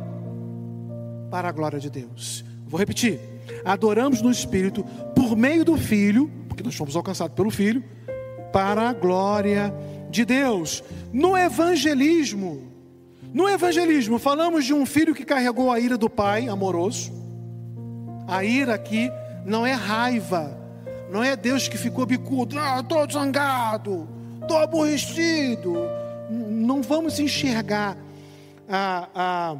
para 1.30 1.48
a 1.48 1.52
glória 1.52 1.78
de 1.78 1.90
Deus. 1.90 2.44
Vou 2.66 2.78
repetir. 2.78 3.20
Adoramos 3.64 4.20
no 4.22 4.30
Espírito 4.30 4.84
por 5.14 5.36
meio 5.36 5.64
do 5.64 5.76
Filho, 5.76 6.30
porque 6.48 6.62
nós 6.62 6.74
fomos 6.74 6.96
alcançados 6.96 7.34
pelo 7.34 7.50
Filho, 7.50 7.82
para 8.52 8.88
a 8.88 8.92
glória 8.92 9.72
de 9.72 9.97
Deus. 10.24 10.82
No 11.12 11.36
evangelismo, 11.36 12.62
no 13.32 13.48
evangelismo, 13.48 14.18
falamos 14.18 14.64
de 14.64 14.72
um 14.72 14.86
filho 14.86 15.14
que 15.14 15.24
carregou 15.24 15.70
a 15.70 15.78
ira 15.78 15.98
do 15.98 16.08
pai 16.08 16.48
amoroso. 16.48 17.12
A 18.26 18.42
ira 18.44 18.74
aqui 18.74 19.10
não 19.44 19.66
é 19.66 19.72
raiva, 19.72 20.58
não 21.10 21.22
é 21.22 21.36
Deus 21.36 21.68
que 21.68 21.78
ficou 21.78 22.04
bicudo, 22.04 22.58
ah, 22.58 22.80
estou 22.80 23.10
zangado, 23.10 24.08
estou 24.40 24.58
aborrecido. 24.58 25.74
Não 26.30 26.82
vamos 26.82 27.18
enxergar 27.18 27.96
a, 28.68 29.08
a, 29.14 29.56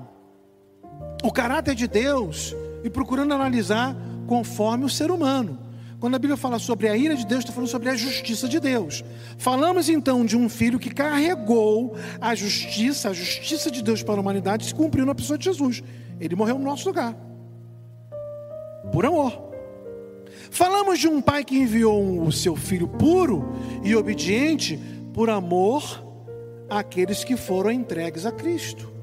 o 1.22 1.32
caráter 1.32 1.74
de 1.74 1.88
Deus 1.88 2.54
e 2.84 2.90
procurando 2.90 3.32
analisar 3.32 3.96
conforme 4.26 4.84
o 4.84 4.88
ser 4.88 5.10
humano. 5.10 5.58
Quando 6.00 6.14
a 6.14 6.18
Bíblia 6.18 6.36
fala 6.36 6.58
sobre 6.60 6.88
a 6.88 6.96
ira 6.96 7.16
de 7.16 7.26
Deus, 7.26 7.40
está 7.40 7.52
falando 7.52 7.68
sobre 7.68 7.88
a 7.88 7.96
justiça 7.96 8.48
de 8.48 8.60
Deus. 8.60 9.02
Falamos 9.36 9.88
então 9.88 10.24
de 10.24 10.36
um 10.36 10.48
filho 10.48 10.78
que 10.78 10.90
carregou 10.90 11.96
a 12.20 12.34
justiça, 12.36 13.10
a 13.10 13.12
justiça 13.12 13.70
de 13.70 13.82
Deus 13.82 14.02
para 14.02 14.14
a 14.14 14.20
humanidade 14.20 14.64
se 14.64 14.74
cumpriu 14.74 15.04
na 15.04 15.14
pessoa 15.14 15.36
de 15.36 15.44
Jesus. 15.44 15.82
Ele 16.20 16.36
morreu 16.36 16.56
no 16.56 16.64
nosso 16.64 16.88
lugar. 16.88 17.16
Por 18.92 19.04
amor. 19.04 19.48
Falamos 20.50 21.00
de 21.00 21.08
um 21.08 21.20
pai 21.20 21.44
que 21.44 21.58
enviou 21.58 22.22
o 22.22 22.30
seu 22.30 22.54
filho 22.54 22.86
puro 22.86 23.52
e 23.82 23.94
obediente 23.96 24.78
por 25.12 25.28
amor 25.28 26.04
àqueles 26.70 27.24
que 27.24 27.36
foram 27.36 27.72
entregues 27.72 28.24
a 28.24 28.30
Cristo. 28.30 28.97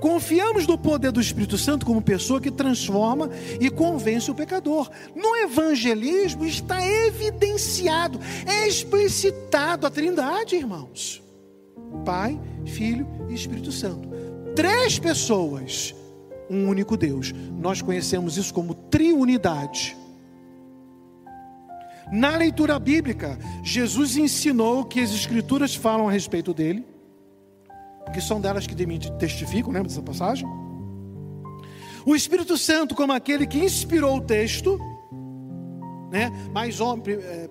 Confiamos 0.00 0.66
no 0.66 0.76
poder 0.76 1.12
do 1.12 1.20
Espírito 1.20 1.56
Santo 1.56 1.86
como 1.86 2.02
pessoa 2.02 2.40
que 2.40 2.50
transforma 2.50 3.30
e 3.60 3.70
convence 3.70 4.30
o 4.30 4.34
pecador. 4.34 4.90
No 5.14 5.36
evangelismo 5.36 6.44
está 6.44 6.84
evidenciado, 6.86 8.20
é 8.46 8.66
explicitado 8.68 9.86
a 9.86 9.90
Trindade, 9.90 10.56
irmãos: 10.56 11.22
Pai, 12.04 12.38
Filho 12.64 13.06
e 13.28 13.34
Espírito 13.34 13.72
Santo. 13.72 14.08
Três 14.54 14.98
pessoas, 14.98 15.94
um 16.48 16.68
único 16.68 16.96
Deus. 16.96 17.32
Nós 17.58 17.82
conhecemos 17.82 18.36
isso 18.36 18.52
como 18.52 18.74
triunidade. 18.74 19.96
Na 22.10 22.36
leitura 22.36 22.78
bíblica, 22.78 23.36
Jesus 23.64 24.16
ensinou 24.16 24.84
que 24.84 25.00
as 25.00 25.12
Escrituras 25.12 25.74
falam 25.74 26.08
a 26.08 26.12
respeito 26.12 26.54
dele, 26.54 26.86
que 28.12 28.20
são 28.20 28.40
delas 28.40 28.66
que 28.66 28.74
testificam, 29.18 29.72
lembra 29.72 29.88
dessa 29.88 30.02
passagem? 30.02 30.48
O 32.04 32.14
Espírito 32.14 32.56
Santo, 32.56 32.94
como 32.94 33.12
aquele 33.12 33.46
que 33.46 33.58
inspirou 33.58 34.18
o 34.18 34.20
texto, 34.20 34.78
né? 36.10 36.30
Mas, 36.52 36.78
é, 36.80 37.50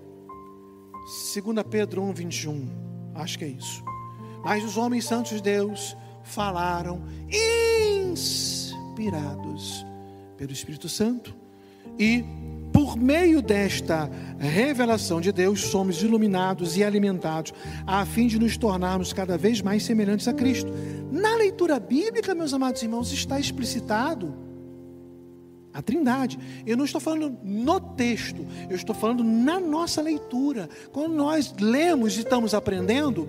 2 1.34 1.64
Pedro 1.70 2.02
1, 2.04 2.14
21, 2.14 2.70
acho 3.16 3.38
que 3.38 3.46
é 3.46 3.50
isso. 3.50 3.84
Mas 4.44 4.64
os 4.64 4.78
homens 4.78 5.06
santos 5.06 5.32
de 5.34 5.42
Deus 5.42 5.98
falaram 6.24 7.02
inspirados 8.14 9.86
pelo 10.38 10.52
Espírito 10.52 10.88
Santo 10.88 11.36
e 12.00 12.24
por 12.86 12.96
meio 12.98 13.42
desta 13.42 14.08
revelação 14.38 15.20
de 15.20 15.32
Deus, 15.32 15.62
somos 15.62 16.04
iluminados 16.04 16.78
e 16.78 16.84
alimentados, 16.84 17.52
a 17.88 18.06
fim 18.06 18.28
de 18.28 18.38
nos 18.38 18.58
tornarmos 18.58 19.12
cada 19.12 19.40
vez 19.40 19.60
mais 19.60 19.82
semelhantes 19.82 20.28
a 20.28 20.34
Cristo. 20.34 20.72
Na 21.12 21.36
leitura 21.36 21.80
bíblica, 21.80 22.36
meus 22.36 22.54
amados 22.54 22.84
irmãos, 22.84 23.12
está 23.12 23.40
explicitado 23.40 24.36
a 25.74 25.82
Trindade. 25.82 26.38
Eu 26.64 26.78
não 26.78 26.86
estou 26.86 27.02
falando 27.02 27.36
no 27.44 27.80
texto, 27.80 28.46
eu 28.70 28.76
estou 28.76 28.94
falando 28.94 29.24
na 29.24 29.60
nossa 29.60 30.00
leitura. 30.00 30.70
Quando 30.92 31.16
nós 31.16 31.56
lemos 31.60 32.16
e 32.18 32.20
estamos 32.20 32.54
aprendendo, 32.54 33.28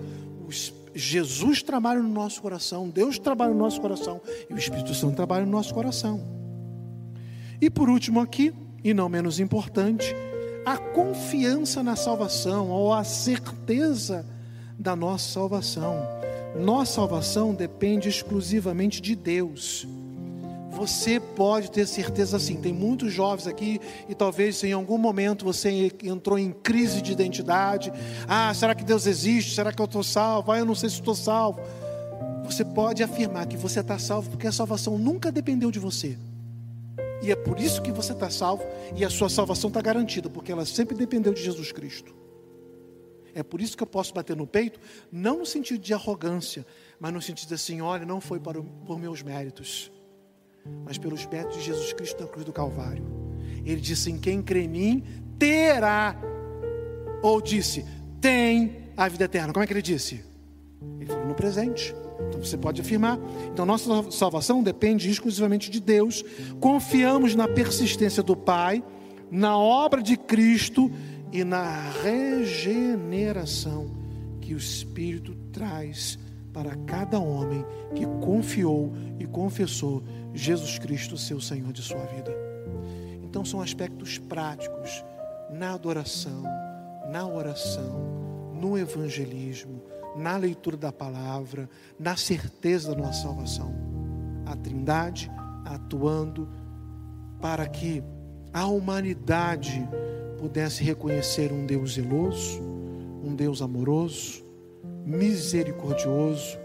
Jesus 0.93 1.63
trabalha 1.63 1.99
no 1.99 2.09
nosso 2.09 2.43
coração, 2.43 2.87
Deus 2.89 3.17
trabalha 3.17 3.53
no 3.55 3.59
nosso 3.59 3.81
coração 3.81 4.21
e 4.47 4.53
o 4.53 4.57
Espírito 4.59 4.93
Santo 4.93 5.15
trabalha 5.15 5.47
no 5.47 5.51
nosso 5.51 5.73
coração. 5.73 6.21
E 7.59 7.71
por 7.71 7.89
último 7.89 8.19
aqui, 8.19 8.53
e 8.83 8.93
não 8.93 9.09
menos 9.09 9.39
importante, 9.39 10.15
a 10.65 10.77
confiança 10.77 11.81
na 11.81 11.95
salvação 11.95 12.69
ou 12.69 12.93
a 12.93 13.03
certeza 13.03 14.25
da 14.77 14.95
nossa 14.95 15.31
salvação. 15.31 16.05
Nossa 16.59 16.93
salvação 16.93 17.53
depende 17.53 18.09
exclusivamente 18.09 19.01
de 19.01 19.15
Deus. 19.15 19.87
Você 20.71 21.19
pode 21.19 21.71
ter 21.71 21.87
certeza 21.87 22.37
assim. 22.37 22.57
Tem 22.57 22.71
muitos 22.71 23.11
jovens 23.11 23.47
aqui 23.47 23.79
e 24.07 24.13
talvez 24.13 24.63
em 24.63 24.73
algum 24.73 24.97
momento 24.97 25.43
você 25.43 25.91
entrou 26.03 26.37
em 26.37 26.51
crise 26.51 27.01
de 27.01 27.11
identidade. 27.11 27.91
Ah, 28.27 28.53
será 28.53 28.75
que 28.75 28.83
Deus 28.83 29.07
existe? 29.07 29.55
Será 29.55 29.71
que 29.71 29.81
eu 29.81 29.85
estou 29.85 30.03
salvo? 30.03 30.51
Ah, 30.51 30.59
eu 30.59 30.65
não 30.65 30.75
sei 30.75 30.89
se 30.89 30.95
estou 30.95 31.15
salvo. 31.15 31.61
Você 32.45 32.63
pode 32.63 33.01
afirmar 33.01 33.47
que 33.47 33.57
você 33.57 33.79
está 33.79 33.97
salvo 33.97 34.29
porque 34.29 34.47
a 34.47 34.51
salvação 34.51 34.97
nunca 34.97 35.31
dependeu 35.31 35.71
de 35.71 35.79
você. 35.79 36.17
E 37.21 37.31
é 37.31 37.35
por 37.35 37.59
isso 37.59 37.81
que 37.81 37.91
você 37.91 38.13
está 38.13 38.29
salvo 38.29 38.63
e 38.95 39.03
a 39.03 39.09
sua 39.09 39.29
salvação 39.29 39.69
está 39.69 39.81
garantida, 39.81 40.29
porque 40.29 40.51
ela 40.51 40.65
sempre 40.65 40.95
dependeu 40.95 41.33
de 41.33 41.43
Jesus 41.43 41.71
Cristo. 41.71 42.15
É 43.33 43.43
por 43.43 43.61
isso 43.61 43.77
que 43.77 43.83
eu 43.83 43.87
posso 43.87 44.13
bater 44.13 44.35
no 44.35 44.47
peito, 44.47 44.79
não 45.11 45.39
no 45.39 45.45
sentido 45.45 45.79
de 45.79 45.93
arrogância, 45.93 46.65
mas 46.99 47.13
no 47.13 47.21
sentido 47.21 47.49
de 47.49 47.53
assim: 47.53 47.81
olha, 47.81 48.05
não 48.05 48.19
foi 48.19 48.39
para, 48.39 48.61
por 48.61 48.97
meus 48.97 49.21
méritos, 49.21 49.91
mas 50.83 50.97
pelos 50.97 51.25
méritos 51.25 51.57
de 51.57 51.63
Jesus 51.63 51.93
Cristo 51.93 52.21
na 52.21 52.27
cruz 52.27 52.45
do 52.45 52.53
Calvário. 52.53 53.05
Ele 53.63 53.81
disse: 53.81 54.09
em 54.09 54.17
quem 54.17 54.41
crê 54.41 54.63
em 54.63 54.67
mim 54.67 55.03
terá, 55.37 56.19
ou 57.21 57.41
disse, 57.41 57.85
tem 58.19 58.91
a 58.95 59.07
vida 59.07 59.25
eterna. 59.25 59.53
Como 59.53 59.63
é 59.63 59.67
que 59.67 59.73
ele 59.73 59.81
disse? 59.81 60.23
Ele 60.99 61.05
falou 61.05 61.27
no 61.27 61.35
presente. 61.35 61.95
Então 62.27 62.43
você 62.43 62.57
pode 62.57 62.81
afirmar. 62.81 63.19
Então 63.51 63.65
nossa 63.65 64.11
salvação 64.11 64.63
depende 64.63 65.09
exclusivamente 65.09 65.69
de 65.69 65.79
Deus. 65.79 66.23
Confiamos 66.59 67.35
na 67.35 67.47
persistência 67.47 68.23
do 68.23 68.35
Pai, 68.35 68.83
na 69.29 69.57
obra 69.57 70.01
de 70.01 70.17
Cristo 70.17 70.91
e 71.31 71.43
na 71.43 71.91
regeneração 72.03 73.91
que 74.41 74.53
o 74.53 74.57
Espírito 74.57 75.35
traz 75.51 76.17
para 76.53 76.75
cada 76.87 77.19
homem 77.19 77.65
que 77.93 78.05
confiou 78.25 78.91
e 79.19 79.27
confessou 79.27 80.01
Jesus 80.33 80.79
Cristo, 80.79 81.17
seu 81.17 81.39
Senhor 81.39 81.71
de 81.71 81.81
sua 81.81 82.03
vida. 82.05 82.33
Então 83.23 83.45
são 83.45 83.61
aspectos 83.61 84.17
práticos 84.17 85.03
na 85.51 85.73
adoração, 85.73 86.43
na 87.11 87.27
oração, 87.27 88.51
no 88.53 88.77
evangelismo, 88.77 89.83
na 90.17 90.35
leitura 90.35 90.75
da 90.75 90.91
palavra, 90.91 91.69
na 91.99 92.15
certeza 92.15 92.95
da 92.95 93.01
nossa 93.01 93.23
salvação. 93.23 93.73
A 94.45 94.55
Trindade 94.55 95.31
atuando 95.65 96.47
para 97.39 97.67
que 97.67 98.03
a 98.53 98.65
humanidade 98.65 99.87
pudesse 100.39 100.83
reconhecer 100.83 101.51
um 101.51 101.65
Deus 101.65 101.93
zeloso, 101.93 102.61
um 103.23 103.35
Deus 103.35 103.61
amoroso, 103.61 104.43
misericordioso, 105.05 106.57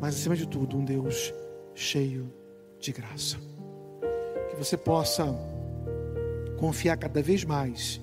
mas 0.00 0.14
acima 0.14 0.36
de 0.36 0.46
tudo, 0.46 0.76
um 0.76 0.84
Deus 0.84 1.32
cheio 1.74 2.32
de 2.78 2.92
graça. 2.92 3.36
Que 4.48 4.56
você 4.56 4.76
possa 4.76 5.26
confiar 6.58 6.96
cada 6.96 7.22
vez 7.22 7.44
mais 7.44 8.00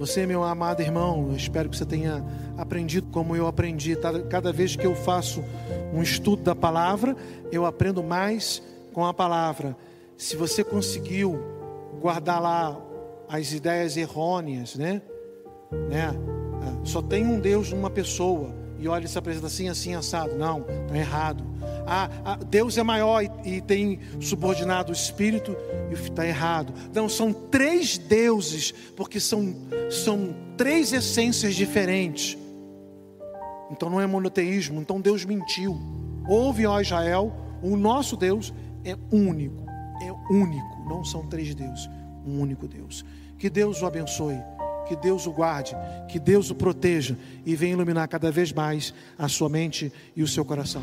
você, 0.00 0.24
meu 0.24 0.42
amado 0.42 0.80
irmão, 0.80 1.28
eu 1.28 1.36
espero 1.36 1.68
que 1.68 1.76
você 1.76 1.84
tenha 1.84 2.24
aprendido 2.56 3.08
como 3.12 3.36
eu 3.36 3.46
aprendi. 3.46 3.94
Cada 4.30 4.50
vez 4.50 4.74
que 4.74 4.86
eu 4.86 4.94
faço 4.94 5.44
um 5.92 6.02
estudo 6.02 6.42
da 6.42 6.54
palavra, 6.54 7.14
eu 7.52 7.66
aprendo 7.66 8.02
mais 8.02 8.62
com 8.94 9.04
a 9.04 9.12
palavra. 9.12 9.76
Se 10.16 10.36
você 10.36 10.64
conseguiu 10.64 11.38
guardar 12.00 12.40
lá 12.40 12.80
as 13.28 13.52
ideias 13.52 13.98
errôneas, 13.98 14.74
né? 14.74 15.02
né? 15.90 16.14
Ah, 16.62 16.80
só 16.82 17.02
tem 17.02 17.26
um 17.26 17.38
Deus 17.38 17.70
numa 17.70 17.90
pessoa 17.90 18.54
e 18.78 18.88
olha 18.88 19.06
se 19.06 19.18
apresenta 19.18 19.48
assim, 19.48 19.68
assim, 19.68 19.94
assado. 19.94 20.34
Não, 20.34 20.60
está 20.60 20.96
errado. 20.96 21.44
Ah, 21.86 22.10
ah, 22.24 22.36
Deus 22.36 22.76
é 22.78 22.82
maior 22.82 23.22
e, 23.22 23.56
e 23.56 23.60
tem 23.60 24.00
subordinado 24.20 24.90
o 24.90 24.94
Espírito 24.94 25.56
e 25.90 25.94
está 25.94 26.26
errado. 26.26 26.72
Não, 26.94 27.08
são 27.08 27.32
três 27.32 27.98
deuses, 27.98 28.72
porque 28.96 29.20
são, 29.20 29.54
são 29.90 30.34
três 30.56 30.92
essências 30.92 31.54
diferentes. 31.54 32.36
Então 33.70 33.88
não 33.88 34.00
é 34.00 34.06
monoteísmo, 34.06 34.80
então 34.80 35.00
Deus 35.00 35.24
mentiu. 35.24 35.78
Ouve, 36.28 36.66
ó 36.66 36.80
Israel, 36.80 37.32
o 37.62 37.76
nosso 37.76 38.16
Deus 38.16 38.52
é 38.84 38.96
único, 39.10 39.64
é 40.02 40.32
único, 40.32 40.88
não 40.88 41.04
são 41.04 41.26
três 41.26 41.54
deuses, 41.54 41.88
um 42.26 42.40
único 42.40 42.66
Deus. 42.66 43.04
Que 43.38 43.48
Deus 43.48 43.80
o 43.80 43.86
abençoe 43.86 44.38
que 44.90 44.96
Deus 44.96 45.24
o 45.24 45.30
guarde, 45.30 45.76
que 46.08 46.18
Deus 46.18 46.50
o 46.50 46.54
proteja 46.54 47.16
e 47.46 47.54
venha 47.54 47.74
iluminar 47.74 48.08
cada 48.08 48.32
vez 48.32 48.52
mais 48.52 48.92
a 49.16 49.28
sua 49.28 49.48
mente 49.48 49.92
e 50.16 50.22
o 50.24 50.26
seu 50.26 50.44
coração. 50.44 50.82